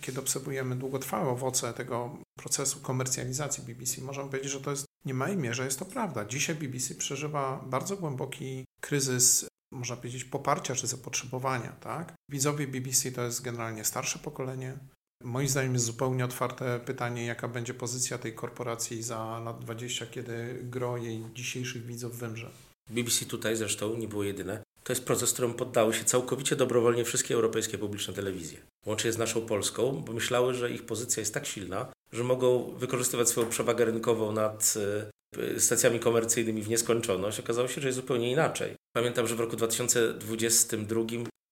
kiedy 0.00 0.20
obserwujemy 0.20 0.76
długotrwałe 0.76 1.30
owoce 1.30 1.72
tego 1.72 2.16
procesu 2.36 2.80
komercjalizacji 2.80 3.64
BBC, 3.64 4.00
możemy 4.00 4.30
powiedzieć, 4.30 4.52
że 4.52 4.60
to 4.60 4.70
jest 4.70 4.86
nie 5.04 5.14
małej 5.14 5.36
mierze 5.36 5.64
jest 5.64 5.78
to 5.78 5.84
prawda. 5.84 6.24
Dzisiaj 6.24 6.56
BBC 6.56 6.94
przeżywa 6.94 7.64
bardzo 7.66 7.96
głęboki 7.96 8.64
kryzys, 8.80 9.46
można 9.72 9.96
powiedzieć, 9.96 10.24
poparcia 10.24 10.74
czy 10.74 10.86
zapotrzebowania. 10.86 11.72
Tak? 11.72 12.14
Widzowie 12.28 12.66
BBC 12.66 13.12
to 13.12 13.22
jest 13.22 13.42
generalnie 13.42 13.84
starsze 13.84 14.18
pokolenie, 14.18 14.78
Moim 15.24 15.48
zdaniem 15.48 15.72
jest 15.72 15.84
zupełnie 15.84 16.24
otwarte 16.24 16.80
pytanie, 16.86 17.26
jaka 17.26 17.48
będzie 17.48 17.74
pozycja 17.74 18.18
tej 18.18 18.34
korporacji 18.34 19.02
za 19.02 19.40
lat 19.44 19.58
20, 19.58 20.06
kiedy 20.06 20.58
gro 20.62 20.96
jej 20.96 21.24
dzisiejszych 21.34 21.86
widzów 21.86 22.18
wymrze. 22.18 22.50
BBC 22.90 23.24
tutaj 23.24 23.56
zresztą 23.56 23.96
nie 23.96 24.08
było 24.08 24.24
jedyne. 24.24 24.62
To 24.84 24.92
jest 24.92 25.04
proces, 25.04 25.32
któremu 25.32 25.54
poddały 25.54 25.94
się 25.94 26.04
całkowicie 26.04 26.56
dobrowolnie 26.56 27.04
wszystkie 27.04 27.34
europejskie 27.34 27.78
publiczne 27.78 28.14
telewizje. 28.14 28.58
Łącznie 28.86 29.12
z 29.12 29.18
naszą 29.18 29.46
polską, 29.46 30.02
bo 30.06 30.12
myślały, 30.12 30.54
że 30.54 30.70
ich 30.70 30.86
pozycja 30.86 31.20
jest 31.20 31.34
tak 31.34 31.46
silna, 31.46 31.92
że 32.12 32.24
mogą 32.24 32.74
wykorzystywać 32.76 33.28
swoją 33.28 33.48
przewagę 33.48 33.84
rynkową 33.84 34.32
nad 34.32 34.74
e, 34.76 35.10
stacjami 35.58 36.00
komercyjnymi 36.00 36.62
w 36.62 36.68
nieskończoność. 36.68 37.40
Okazało 37.40 37.68
się, 37.68 37.80
że 37.80 37.88
jest 37.88 37.96
zupełnie 37.96 38.32
inaczej. 38.32 38.74
Pamiętam, 38.92 39.26
że 39.26 39.36
w 39.36 39.40
roku 39.40 39.56
2022 39.56 41.00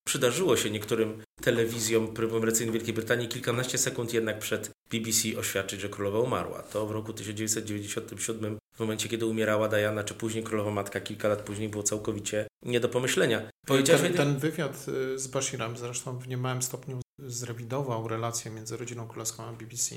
Przydarzyło 0.09 0.57
się 0.57 0.69
niektórym 0.69 1.23
telewizjom 1.41 2.13
komercyjnym 2.13 2.73
Wielkiej 2.73 2.93
Brytanii 2.93 3.27
kilkanaście 3.27 3.77
sekund 3.77 4.13
jednak 4.13 4.39
przed 4.39 4.69
BBC 4.91 5.37
oświadczyć, 5.37 5.81
że 5.81 5.89
królowa 5.89 6.19
umarła. 6.19 6.63
To 6.63 6.87
w 6.87 6.91
roku 6.91 7.13
1997 7.13 8.57
w 8.75 8.79
momencie, 8.79 9.09
kiedy 9.09 9.25
umierała 9.25 9.67
Diana, 9.67 10.03
czy 10.03 10.13
później 10.13 10.43
królowa 10.43 10.71
matka 10.71 10.99
kilka 11.01 11.27
lat 11.27 11.41
później, 11.41 11.69
było 11.69 11.83
całkowicie 11.83 12.47
nie 12.65 12.79
do 12.79 12.89
pomyślenia. 12.89 13.49
Ten, 13.67 14.13
ten 14.13 14.37
wywiad 14.37 14.85
y, 14.87 15.19
z 15.19 15.27
Bashirem 15.27 15.77
zresztą 15.77 16.19
w 16.19 16.27
niemałym 16.27 16.61
stopniu 16.61 16.99
zrewidował 17.19 18.07
relacje 18.07 18.51
między 18.51 18.77
rodziną 18.77 19.07
królewską 19.07 19.43
a 19.43 19.53
BBC. 19.53 19.95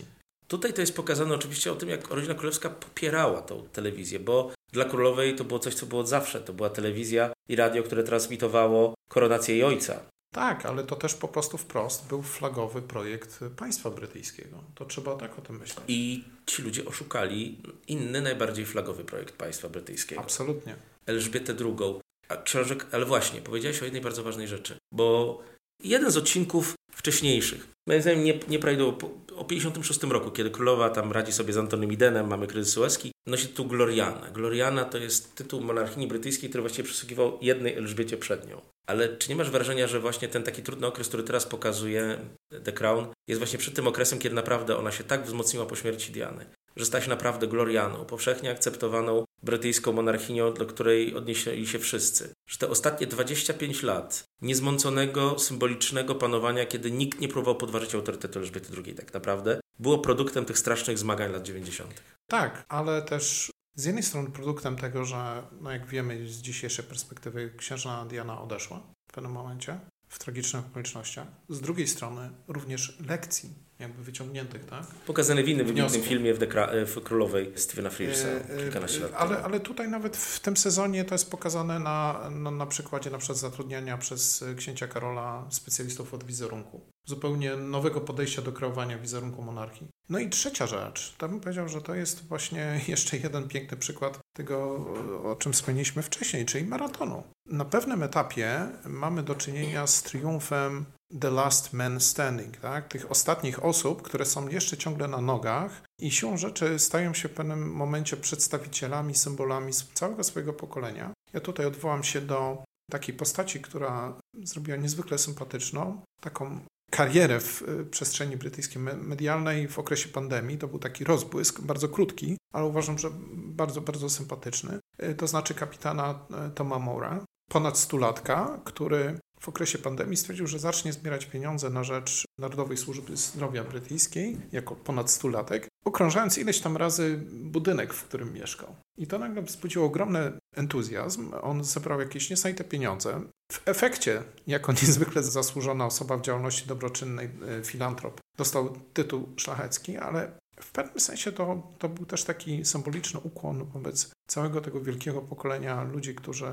Tutaj 0.52 0.72
to 0.72 0.80
jest 0.80 0.96
pokazane 0.96 1.34
oczywiście 1.34 1.72
o 1.72 1.74
tym, 1.74 1.88
jak 1.88 2.08
rodzina 2.08 2.34
królewska 2.34 2.70
popierała 2.70 3.42
tą 3.42 3.68
telewizję, 3.72 4.20
bo 4.20 4.52
dla 4.72 4.84
królowej 4.84 5.36
to 5.36 5.44
było 5.44 5.58
coś, 5.58 5.74
co 5.74 5.86
było 5.86 6.00
od 6.00 6.08
zawsze. 6.08 6.40
To 6.40 6.52
była 6.52 6.70
telewizja 6.70 7.32
i 7.48 7.56
radio, 7.56 7.82
które 7.82 8.02
transmitowało 8.02 8.94
koronację 9.08 9.54
jej 9.54 9.64
ojca. 9.64 10.00
Tak, 10.34 10.66
ale 10.66 10.84
to 10.84 10.96
też 10.96 11.14
po 11.14 11.28
prostu 11.28 11.58
wprost 11.58 12.08
był 12.08 12.22
flagowy 12.22 12.82
projekt 12.82 13.40
państwa 13.56 13.90
brytyjskiego. 13.90 14.64
To 14.74 14.84
trzeba 14.84 15.16
tak 15.16 15.38
o 15.38 15.42
tym 15.42 15.58
myśleć. 15.58 15.84
I 15.88 16.24
ci 16.46 16.62
ludzie 16.62 16.84
oszukali 16.84 17.58
inny, 17.88 18.20
najbardziej 18.20 18.66
flagowy 18.66 19.04
projekt 19.04 19.36
państwa 19.36 19.68
brytyjskiego. 19.68 20.20
Absolutnie. 20.20 20.76
Elżbietę 21.06 21.54
II. 21.60 22.00
A 22.28 22.36
książek, 22.36 22.86
ale 22.92 23.04
właśnie, 23.04 23.40
powiedziałeś 23.40 23.82
o 23.82 23.84
jednej 23.84 24.02
bardzo 24.02 24.22
ważnej 24.22 24.48
rzeczy, 24.48 24.76
bo 24.94 25.38
jeden 25.84 26.10
z 26.10 26.16
odcinków 26.16 26.74
wcześniejszych, 26.92 27.68
moim 27.88 28.02
zdaniem 28.02 28.24
nie, 28.24 28.38
nie 28.48 28.58
prajdą, 28.58 28.98
o 29.36 29.44
56 29.44 30.02
roku, 30.02 30.30
kiedy 30.30 30.50
królowa 30.50 30.90
tam 30.90 31.12
radzi 31.12 31.32
sobie 31.32 31.52
z 31.52 31.56
Antonym 31.56 31.92
Idenem, 31.92 32.28
mamy 32.28 32.46
kryzys 32.46 32.74
Suezki, 32.74 33.12
nosi 33.26 33.48
tytuł 33.48 33.66
Gloriana. 33.66 34.30
Gloriana 34.30 34.84
to 34.84 34.98
jest 34.98 35.34
tytuł 35.34 35.60
monarchini 35.60 36.06
brytyjskiej, 36.06 36.48
który 36.48 36.62
właściwie 36.62 36.88
przysługiwał 36.88 37.38
jednej 37.40 37.74
Elżbiecie 37.74 38.16
przed 38.16 38.48
nią. 38.48 38.60
Ale 38.86 39.16
czy 39.16 39.28
nie 39.28 39.36
masz 39.36 39.50
wrażenia, 39.50 39.86
że 39.86 40.00
właśnie 40.00 40.28
ten 40.28 40.42
taki 40.42 40.62
trudny 40.62 40.86
okres, 40.86 41.08
który 41.08 41.22
teraz 41.22 41.46
pokazuje 41.46 42.18
The 42.64 42.72
Crown, 42.72 43.06
jest 43.28 43.38
właśnie 43.38 43.58
przed 43.58 43.74
tym 43.74 43.86
okresem, 43.86 44.18
kiedy 44.18 44.34
naprawdę 44.34 44.76
ona 44.76 44.92
się 44.92 45.04
tak 45.04 45.24
wzmocniła 45.24 45.66
po 45.66 45.76
śmierci 45.76 46.12
Diany, 46.12 46.46
że 46.76 46.84
stała 46.84 47.04
się 47.04 47.10
naprawdę 47.10 47.46
glorianą, 47.46 48.04
powszechnie 48.04 48.50
akceptowaną 48.50 49.24
brytyjską 49.42 49.92
monarchinią, 49.92 50.54
do 50.54 50.66
której 50.66 51.14
odnieśli 51.14 51.66
się 51.66 51.78
wszyscy. 51.78 52.34
Że 52.48 52.58
te 52.58 52.68
ostatnie 52.68 53.06
25 53.06 53.82
lat 53.82 54.24
niezmąconego, 54.40 55.38
symbolicznego 55.38 56.14
panowania, 56.14 56.66
kiedy 56.66 56.90
nikt 56.90 57.20
nie 57.20 57.28
próbował 57.28 57.56
podważyć 57.56 57.94
autorytetu 57.94 58.38
Elżbiety 58.38 58.72
II 58.84 58.94
tak 58.94 59.14
naprawdę, 59.14 59.60
było 59.78 59.98
produktem 59.98 60.44
tych 60.44 60.58
strasznych 60.58 60.98
zmagań 60.98 61.32
lat 61.32 61.42
90. 61.42 62.02
Tak, 62.26 62.64
ale 62.68 63.02
też 63.02 63.50
z 63.74 63.84
jednej 63.84 64.02
strony 64.02 64.30
produktem 64.30 64.76
tego, 64.76 65.04
że 65.04 65.42
no 65.60 65.70
jak 65.70 65.86
wiemy 65.86 66.28
z 66.28 66.36
dzisiejszej 66.36 66.84
perspektywy 66.84 67.54
księżna 67.56 68.04
Diana 68.04 68.42
odeszła 68.42 68.80
w 69.10 69.12
pewnym 69.12 69.32
momencie, 69.32 69.80
w 70.12 70.18
tragicznych 70.18 70.66
okolicznościach. 70.66 71.26
Z 71.48 71.60
drugiej 71.60 71.88
strony 71.88 72.30
również 72.48 72.98
lekcji 73.08 73.50
jakby 73.78 74.02
wyciągniętych, 74.02 74.64
tak? 74.64 74.86
Pokazane 74.86 75.42
w 75.42 75.48
innym 75.48 75.66
wybitnym 75.66 76.02
filmie 76.02 76.34
w, 76.34 76.38
Dekra- 76.38 76.86
w 76.86 77.02
Królowej 77.02 77.52
Stephena 77.56 77.90
Frearsa 77.90 78.28
e, 78.28 78.54
e, 78.54 78.56
kilkanaście 78.56 79.00
lat 79.00 79.12
ale, 79.16 79.42
ale 79.42 79.60
tutaj 79.60 79.88
nawet 79.88 80.16
w 80.16 80.40
tym 80.40 80.56
sezonie 80.56 81.04
to 81.04 81.14
jest 81.14 81.30
pokazane 81.30 81.78
na, 81.78 82.30
na, 82.30 82.50
na 82.50 82.66
przykładzie 82.66 83.10
na 83.10 83.18
przykład 83.18 83.38
zatrudniania 83.38 83.98
przez 83.98 84.44
księcia 84.56 84.88
Karola 84.88 85.46
specjalistów 85.50 86.14
od 86.14 86.24
wizerunku. 86.24 86.80
Zupełnie 87.06 87.56
nowego 87.56 88.00
podejścia 88.00 88.42
do 88.42 88.52
kreowania 88.52 88.98
wizerunku 88.98 89.42
monarchii. 89.42 89.88
No 90.08 90.18
i 90.18 90.30
trzecia 90.30 90.66
rzecz, 90.66 91.14
to 91.18 91.28
bym 91.28 91.40
powiedział, 91.40 91.68
że 91.68 91.82
to 91.82 91.94
jest 91.94 92.28
właśnie 92.28 92.80
jeszcze 92.88 93.16
jeden 93.16 93.48
piękny 93.48 93.76
przykład 93.76 94.18
tego, 94.36 94.86
o 95.24 95.36
czym 95.36 95.52
wspomnieliśmy 95.52 96.02
wcześniej, 96.02 96.46
czyli 96.46 96.64
maratonu. 96.64 97.22
Na 97.46 97.64
pewnym 97.64 98.02
etapie 98.02 98.68
mamy 98.84 99.22
do 99.22 99.34
czynienia 99.34 99.86
z 99.86 100.02
triumfem 100.02 100.84
The 101.20 101.30
Last 101.30 101.72
Man 101.72 102.00
Standing, 102.00 102.56
tak? 102.56 102.88
tych 102.88 103.10
ostatnich 103.10 103.64
osób, 103.64 104.02
które 104.02 104.24
są 104.24 104.48
jeszcze 104.48 104.76
ciągle 104.76 105.08
na 105.08 105.20
nogach 105.20 105.82
i 105.98 106.10
siłą 106.10 106.36
rzeczy 106.36 106.78
stają 106.78 107.14
się 107.14 107.28
w 107.28 107.32
pewnym 107.32 107.72
momencie 107.72 108.16
przedstawicielami, 108.16 109.14
symbolami 109.14 109.72
całego 109.94 110.24
swojego 110.24 110.52
pokolenia. 110.52 111.12
Ja 111.32 111.40
tutaj 111.40 111.66
odwołam 111.66 112.04
się 112.04 112.20
do 112.20 112.64
takiej 112.90 113.14
postaci, 113.14 113.60
która 113.60 114.20
zrobiła 114.42 114.76
niezwykle 114.76 115.18
sympatyczną, 115.18 116.02
taką 116.20 116.60
karierę 116.92 117.40
w 117.40 117.62
y, 117.62 117.84
przestrzeni 117.84 118.36
brytyjskiej 118.36 118.82
medialnej 118.82 119.68
w 119.68 119.78
okresie 119.78 120.08
pandemii. 120.08 120.58
To 120.58 120.68
był 120.68 120.78
taki 120.78 121.04
rozbłysk, 121.04 121.60
bardzo 121.60 121.88
krótki, 121.88 122.36
ale 122.52 122.66
uważam, 122.66 122.98
że 122.98 123.10
bardzo, 123.34 123.80
bardzo 123.80 124.10
sympatyczny. 124.10 124.78
Y, 125.02 125.14
to 125.14 125.26
znaczy 125.26 125.54
kapitana 125.54 126.26
y, 126.48 126.50
Toma 126.50 126.78
Mora, 126.78 127.24
ponad 127.50 127.78
stulatka, 127.78 128.60
który 128.64 129.18
w 129.42 129.48
okresie 129.48 129.78
pandemii 129.78 130.16
stwierdził, 130.16 130.46
że 130.46 130.58
zacznie 130.58 130.92
zbierać 130.92 131.26
pieniądze 131.26 131.70
na 131.70 131.84
rzecz 131.84 132.24
Narodowej 132.38 132.76
Służby 132.76 133.16
Zdrowia 133.16 133.64
Brytyjskiej 133.64 134.36
jako 134.52 134.76
ponad 134.76 135.10
stulatek, 135.10 135.68
okrążając 135.84 136.38
ileś 136.38 136.60
tam 136.60 136.76
razy 136.76 137.20
budynek, 137.32 137.94
w 137.94 138.04
którym 138.04 138.32
mieszkał. 138.32 138.76
I 138.98 139.06
to 139.06 139.18
nagle 139.18 139.42
wzbudziło 139.42 139.86
ogromny 139.86 140.32
entuzjazm. 140.56 141.34
On 141.42 141.64
zebrał 141.64 142.00
jakieś 142.00 142.30
niesamowite 142.30 142.64
pieniądze. 142.64 143.20
W 143.52 143.68
efekcie, 143.68 144.22
jako 144.46 144.72
niezwykle 144.82 145.22
zasłużona 145.22 145.86
osoba 145.86 146.16
w 146.16 146.22
działalności 146.22 146.66
dobroczynnej, 146.66 147.30
e, 147.60 147.64
filantrop, 147.64 148.20
dostał 148.38 148.76
tytuł 148.92 149.28
szlachecki, 149.36 149.96
ale 149.96 150.38
w 150.62 150.72
pewnym 150.72 151.00
sensie 151.00 151.32
to, 151.32 151.72
to 151.78 151.88
był 151.88 152.06
też 152.06 152.24
taki 152.24 152.64
symboliczny 152.64 153.20
ukłon 153.20 153.64
wobec 153.64 154.12
całego 154.26 154.60
tego 154.60 154.80
wielkiego 154.80 155.22
pokolenia 155.22 155.82
ludzi, 155.82 156.14
którzy 156.14 156.46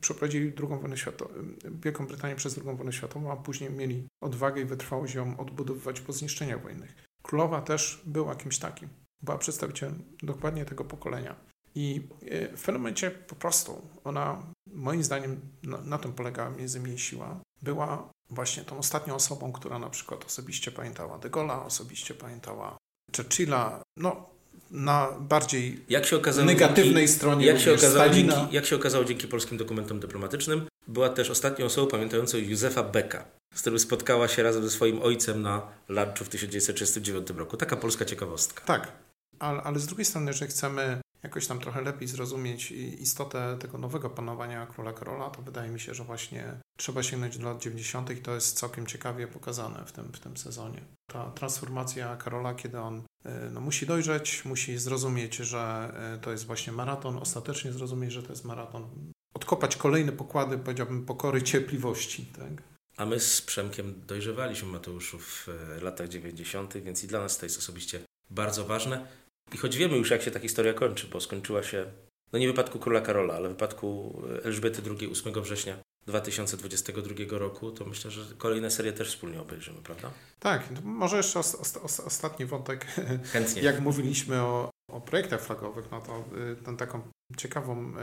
przeprowadzili 0.00 0.52
drugą 0.52 0.78
wojnę 0.78 0.96
światową, 0.96 1.34
Wielką 1.64 2.06
Brytanię 2.06 2.36
przez 2.36 2.54
drugą 2.54 2.76
wojnę 2.76 2.92
światową, 2.92 3.32
a 3.32 3.36
później 3.36 3.70
mieli 3.70 4.08
odwagę 4.22 4.60
i 4.60 4.64
wytrwałość 4.64 5.14
ją 5.14 5.36
odbudowywać 5.36 6.00
po 6.00 6.12
zniszczeniach 6.12 6.62
wojennych. 6.62 6.94
Królowa 7.22 7.62
też 7.62 8.02
była 8.06 8.36
kimś 8.36 8.58
takim. 8.58 8.88
Była 9.22 9.38
przedstawicielem 9.38 10.02
dokładnie 10.22 10.64
tego 10.64 10.84
pokolenia. 10.84 11.36
I 11.74 12.08
e, 12.22 12.56
w 12.56 12.62
pewnym 12.62 12.82
momencie 12.82 13.10
po 13.10 13.34
prostu 13.34 13.88
ona, 14.04 14.42
moim 14.66 15.04
zdaniem, 15.04 15.40
na, 15.62 15.80
na 15.80 15.98
tym 15.98 16.12
polegała 16.12 16.50
między 16.50 16.78
innymi 16.78 16.98
siła, 16.98 17.40
była 17.62 18.10
właśnie 18.30 18.64
tą 18.64 18.78
ostatnią 18.78 19.14
osobą, 19.14 19.52
która 19.52 19.78
na 19.78 19.90
przykład 19.90 20.24
osobiście 20.24 20.70
pamiętała 20.70 21.18
De 21.18 21.30
Gaulle'a, 21.30 21.66
osobiście 21.66 22.14
pamiętała 22.14 22.76
Churchilla, 23.16 23.82
no 23.96 24.32
na 24.70 25.08
bardziej 25.20 25.84
jak 25.88 26.06
się 26.06 26.16
okazało, 26.16 26.46
negatywnej 26.46 27.06
dzięki, 27.06 27.12
stronie 27.12 27.46
jak 27.46 27.60
się, 27.60 27.74
okazało, 27.74 28.10
dzięki, 28.10 28.36
jak 28.50 28.66
się 28.66 28.76
okazało 28.76 29.04
dzięki 29.04 29.28
polskim 29.28 29.58
dokumentom 29.58 30.00
dyplomatycznym, 30.00 30.66
była 30.88 31.08
też 31.08 31.30
ostatnią 31.30 31.66
osobą 31.66 31.90
pamiętającą 31.90 32.38
Józefa 32.38 32.82
Becka, 32.82 33.24
z 33.54 33.60
którym 33.60 33.78
spotkała 33.78 34.28
się 34.28 34.42
razem 34.42 34.62
ze 34.62 34.70
swoim 34.70 35.02
ojcem 35.02 35.42
na 35.42 35.62
lunchu 35.88 36.24
w 36.24 36.28
1939 36.28 37.30
roku. 37.30 37.56
Taka 37.56 37.76
polska 37.76 38.04
ciekawostka. 38.04 38.64
Tak, 38.64 38.92
ale, 39.38 39.62
ale 39.62 39.78
z 39.78 39.86
drugiej 39.86 40.04
strony, 40.04 40.32
że 40.32 40.46
chcemy 40.46 41.00
jakoś 41.22 41.46
tam 41.46 41.58
trochę 41.58 41.82
lepiej 41.82 42.08
zrozumieć 42.08 42.70
istotę 42.72 43.56
tego 43.60 43.78
nowego 43.78 44.10
panowania 44.10 44.66
króla 44.66 44.92
Karola, 44.92 45.30
to 45.30 45.42
wydaje 45.42 45.70
mi 45.70 45.80
się, 45.80 45.94
że 45.94 46.04
właśnie 46.04 46.60
trzeba 46.78 47.02
sięgnąć 47.02 47.38
do 47.38 47.44
lat 47.44 47.62
90. 47.62 48.10
i 48.10 48.16
to 48.16 48.34
jest 48.34 48.58
całkiem 48.58 48.86
ciekawie 48.86 49.26
pokazane 49.26 49.84
w 49.86 49.92
tym, 49.92 50.12
w 50.12 50.20
tym 50.20 50.36
sezonie. 50.36 50.80
Ta 51.10 51.30
transformacja 51.30 52.16
Karola, 52.16 52.54
kiedy 52.54 52.80
on 52.80 53.02
e, 53.24 53.50
no, 53.52 53.60
musi 53.60 53.86
dojrzeć, 53.86 54.44
musi 54.44 54.78
zrozumieć, 54.78 55.36
że 55.36 55.92
e, 56.14 56.18
to 56.18 56.32
jest 56.32 56.46
właśnie 56.46 56.72
maraton, 56.72 57.18
ostatecznie 57.18 57.72
zrozumieć, 57.72 58.12
że 58.12 58.22
to 58.22 58.32
jest 58.32 58.44
maraton, 58.44 59.12
odkopać 59.34 59.76
kolejne 59.76 60.12
pokłady, 60.12 60.58
powiedziałbym, 60.58 61.04
pokory 61.04 61.42
cierpliwości. 61.42 62.26
Tak? 62.26 62.62
A 62.96 63.06
my 63.06 63.20
z 63.20 63.42
Przemkiem 63.42 64.02
dojrzewaliśmy 64.06 64.68
Mateuszu 64.68 65.18
w 65.18 65.48
e, 65.48 65.80
latach 65.80 66.08
90., 66.08 66.76
więc 66.78 67.04
i 67.04 67.06
dla 67.06 67.20
nas 67.20 67.38
to 67.38 67.46
jest 67.46 67.58
osobiście 67.58 68.00
bardzo 68.30 68.64
ważne. 68.64 69.06
I 69.54 69.58
choć 69.58 69.76
wiemy 69.76 69.96
już, 69.96 70.10
jak 70.10 70.22
się 70.22 70.30
ta 70.30 70.38
historia 70.38 70.74
kończy, 70.74 71.06
bo 71.06 71.20
skończyła 71.20 71.62
się, 71.62 71.86
no 72.32 72.38
nie 72.38 72.48
w 72.48 72.50
wypadku 72.50 72.78
króla 72.78 73.00
Karola, 73.00 73.34
ale 73.34 73.48
w 73.48 73.52
wypadku 73.52 74.22
Elżbiety 74.44 74.82
II 75.00 75.10
8 75.10 75.42
września 75.42 75.76
2022 76.06 77.38
roku, 77.38 77.70
to 77.70 77.84
myślę, 77.84 78.10
że 78.10 78.34
kolejne 78.38 78.70
serie 78.70 78.92
też 78.92 79.08
wspólnie 79.08 79.40
obejrzymy, 79.40 79.82
prawda? 79.82 80.10
Tak, 80.38 80.68
może 80.84 81.16
jeszcze 81.16 81.38
os, 81.38 81.54
os, 81.54 81.76
os, 81.76 82.00
ostatni 82.00 82.46
wątek. 82.46 82.86
Chętnie. 83.32 83.62
Jak 83.72 83.80
mówiliśmy 83.80 84.42
o, 84.42 84.70
o 84.90 85.00
projektach 85.00 85.42
flagowych, 85.42 85.90
no 85.90 86.00
to 86.00 86.24
y, 86.72 86.76
taką 86.76 87.02
ciekawą 87.36 87.90
y, 87.90 87.94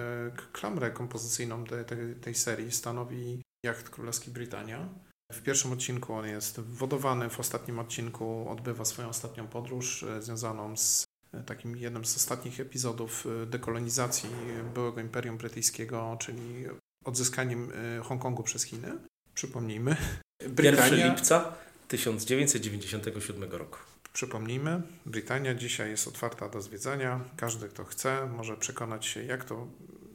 klamrę 0.52 0.92
kompozycyjną 0.92 1.66
tej, 1.66 1.86
tej, 1.86 2.16
tej 2.16 2.36
serii 2.36 2.72
stanowi 2.72 3.42
jacht 3.66 3.90
królewski 3.90 4.32
Brytania. 4.32 4.90
W 5.32 5.42
pierwszym 5.42 5.72
odcinku 5.72 6.14
on 6.14 6.28
jest 6.28 6.60
wodowany, 6.60 7.30
w 7.30 7.40
ostatnim 7.40 7.80
odcinku 7.80 8.50
odbywa 8.50 8.86
swoją 8.86 9.10
ostatnią 9.10 9.48
podróż 9.48 10.04
y, 10.04 10.22
związaną 10.22 10.78
z 10.78 11.06
takim 11.46 11.78
jednym 11.78 12.06
z 12.06 12.18
ostatnich 12.18 12.60
epizodów 12.60 13.28
dekolonizacji 13.48 14.30
byłego 14.74 15.02
Imperium 15.02 15.38
Brytyjskiego, 15.38 16.18
czyli 16.20 16.66
odzyskaniem 17.06 17.72
e, 17.98 18.04
Hongkongu 18.04 18.44
przez 18.44 18.64
Chiny. 18.64 18.98
Przypomnijmy. 19.34 19.96
Brytania, 20.50 20.96
1 20.96 21.10
lipca 21.10 21.54
1997 21.88 23.52
roku. 23.52 23.78
Przypomnijmy, 24.14 24.82
Brytania 25.06 25.56
dzisiaj 25.56 25.90
jest 25.90 26.08
otwarta 26.08 26.50
do 26.50 26.62
zwiedzania. 26.62 27.20
Każdy, 27.38 27.70
kto 27.70 27.86
chce, 27.86 28.28
może 28.28 28.58
przekonać 28.58 29.06
się, 29.06 29.24
jak 29.24 29.46
to, 29.46 29.68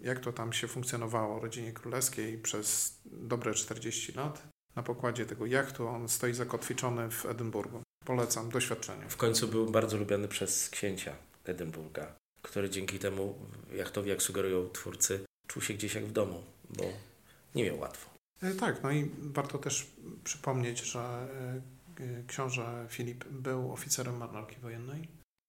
jak 0.02 0.20
to 0.20 0.32
tam 0.32 0.52
się 0.52 0.68
funkcjonowało 0.68 1.40
rodzinie 1.40 1.72
królewskiej 1.72 2.38
przez 2.38 2.98
dobre 3.04 3.54
40 3.54 4.12
lat. 4.12 4.48
Na 4.76 4.82
pokładzie 4.82 5.26
tego 5.26 5.46
jachtu 5.46 5.88
on 5.88 6.08
stoi 6.08 6.34
zakotwiczony 6.34 7.10
w 7.10 7.26
Edynburgu. 7.26 7.82
Polecam 8.04 8.50
doświadczenie. 8.50 9.08
W 9.08 9.16
końcu 9.16 9.48
był 9.48 9.70
bardzo 9.70 9.96
lubiany 9.96 10.28
przez 10.28 10.70
księcia 10.70 11.16
Edynburga 11.44 12.14
który 12.44 12.70
dzięki 12.70 12.98
temu 12.98 13.34
jachtowi, 13.72 14.10
jak 14.10 14.22
sugerują 14.22 14.68
twórcy, 14.68 15.24
czuł 15.46 15.62
się 15.62 15.74
gdzieś 15.74 15.94
jak 15.94 16.04
w 16.04 16.12
domu, 16.12 16.42
bo 16.70 16.84
nie 17.54 17.64
miał 17.64 17.78
łatwo. 17.78 18.10
E, 18.42 18.54
Tak, 18.54 18.82
no 18.82 18.92
i 18.92 19.10
warto 19.22 19.58
też 19.58 19.86
przypomnieć, 20.24 20.80
że 20.80 21.00
e, 21.00 22.04
e, 22.04 22.22
książę 22.26 22.86
Filip 22.88 23.24
był 23.24 23.72
oficerem 23.72 24.16
marynarki 24.16 24.56
wojennej. 24.56 25.08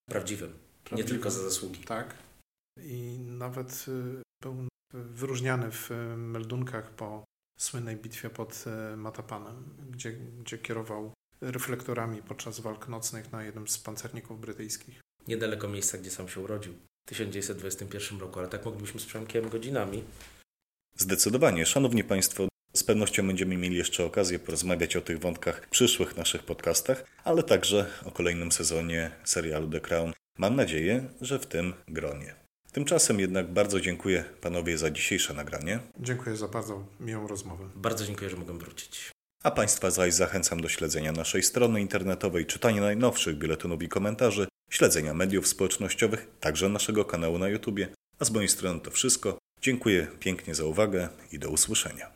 Prawdziwym, 0.09 0.49
nie 0.49 0.83
Prawdziwym. 0.83 1.09
tylko 1.11 1.31
za 1.31 1.43
zasługi. 1.43 1.83
Tak. 1.83 2.15
I 2.79 3.19
nawet 3.19 3.85
y, 3.87 4.21
był 4.43 4.55
wyróżniany 4.93 5.71
w 5.71 5.89
meldunkach 6.17 6.89
po 6.89 7.23
słynnej 7.59 7.95
bitwie 7.95 8.29
pod 8.29 8.65
Matapanem, 8.97 9.63
gdzie, 9.91 10.11
gdzie 10.11 10.57
kierował 10.57 11.13
reflektorami 11.41 12.21
podczas 12.21 12.59
walk 12.59 12.87
nocnych 12.87 13.31
na 13.31 13.43
jednym 13.43 13.67
z 13.67 13.77
pancerników 13.77 14.41
brytyjskich. 14.41 15.01
Niedaleko 15.27 15.67
miejsca, 15.67 15.97
gdzie 15.97 16.11
sam 16.11 16.29
się 16.29 16.41
urodził. 16.41 16.73
W 16.73 17.09
1921 17.09 18.19
roku, 18.19 18.39
ale 18.39 18.47
tak 18.47 18.65
moglibyśmy 18.65 18.99
z 18.99 19.05
Przemkiem 19.05 19.49
godzinami. 19.49 20.03
Zdecydowanie, 20.97 21.65
szanowni 21.65 22.03
państwo, 22.03 22.47
z 22.73 22.83
pewnością 22.83 23.27
będziemy 23.27 23.57
mieli 23.57 23.75
jeszcze 23.75 24.05
okazję 24.05 24.39
porozmawiać 24.39 24.95
o 24.95 25.01
tych 25.01 25.19
wątkach 25.19 25.65
w 25.65 25.69
przyszłych 25.69 26.17
naszych 26.17 26.43
podcastach, 26.43 27.05
ale 27.23 27.43
także 27.43 27.91
o 28.05 28.11
kolejnym 28.11 28.51
sezonie 28.51 29.11
serialu 29.23 29.69
The 29.69 29.81
Crown. 29.81 30.13
Mam 30.37 30.55
nadzieję, 30.55 31.09
że 31.21 31.39
w 31.39 31.45
tym 31.45 31.73
gronie. 31.87 32.35
Tymczasem 32.71 33.19
jednak 33.19 33.53
bardzo 33.53 33.81
dziękuję 33.81 34.23
panowie 34.41 34.77
za 34.77 34.91
dzisiejsze 34.91 35.33
nagranie, 35.33 35.79
Dziękuję 35.99 36.35
za 36.35 36.47
bardzo 36.47 36.85
miłą 36.99 37.27
rozmowę. 37.27 37.69
Bardzo 37.75 38.05
dziękuję, 38.05 38.29
że 38.29 38.37
mogłem 38.37 38.59
wrócić. 38.59 39.14
A 39.45 39.51
państwa 39.51 39.91
zaś 39.91 40.13
zachęcam 40.13 40.61
do 40.61 40.69
śledzenia 40.69 41.11
naszej 41.11 41.43
strony 41.43 41.81
internetowej, 41.81 42.45
czytania 42.45 42.81
najnowszych 42.81 43.37
biuletynów 43.37 43.83
i 43.83 43.89
komentarzy, 43.89 44.47
śledzenia 44.71 45.13
mediów 45.13 45.47
społecznościowych, 45.47 46.27
także 46.39 46.69
naszego 46.69 47.05
kanału 47.05 47.37
na 47.37 47.47
YouTubie. 47.49 47.87
A 48.19 48.25
z 48.25 48.31
mojej 48.31 48.49
strony 48.49 48.79
to 48.79 48.91
wszystko. 48.91 49.37
Dziękuję 49.61 50.07
pięknie 50.19 50.55
za 50.55 50.63
uwagę 50.63 51.09
i 51.31 51.39
do 51.39 51.49
usłyszenia. 51.49 52.03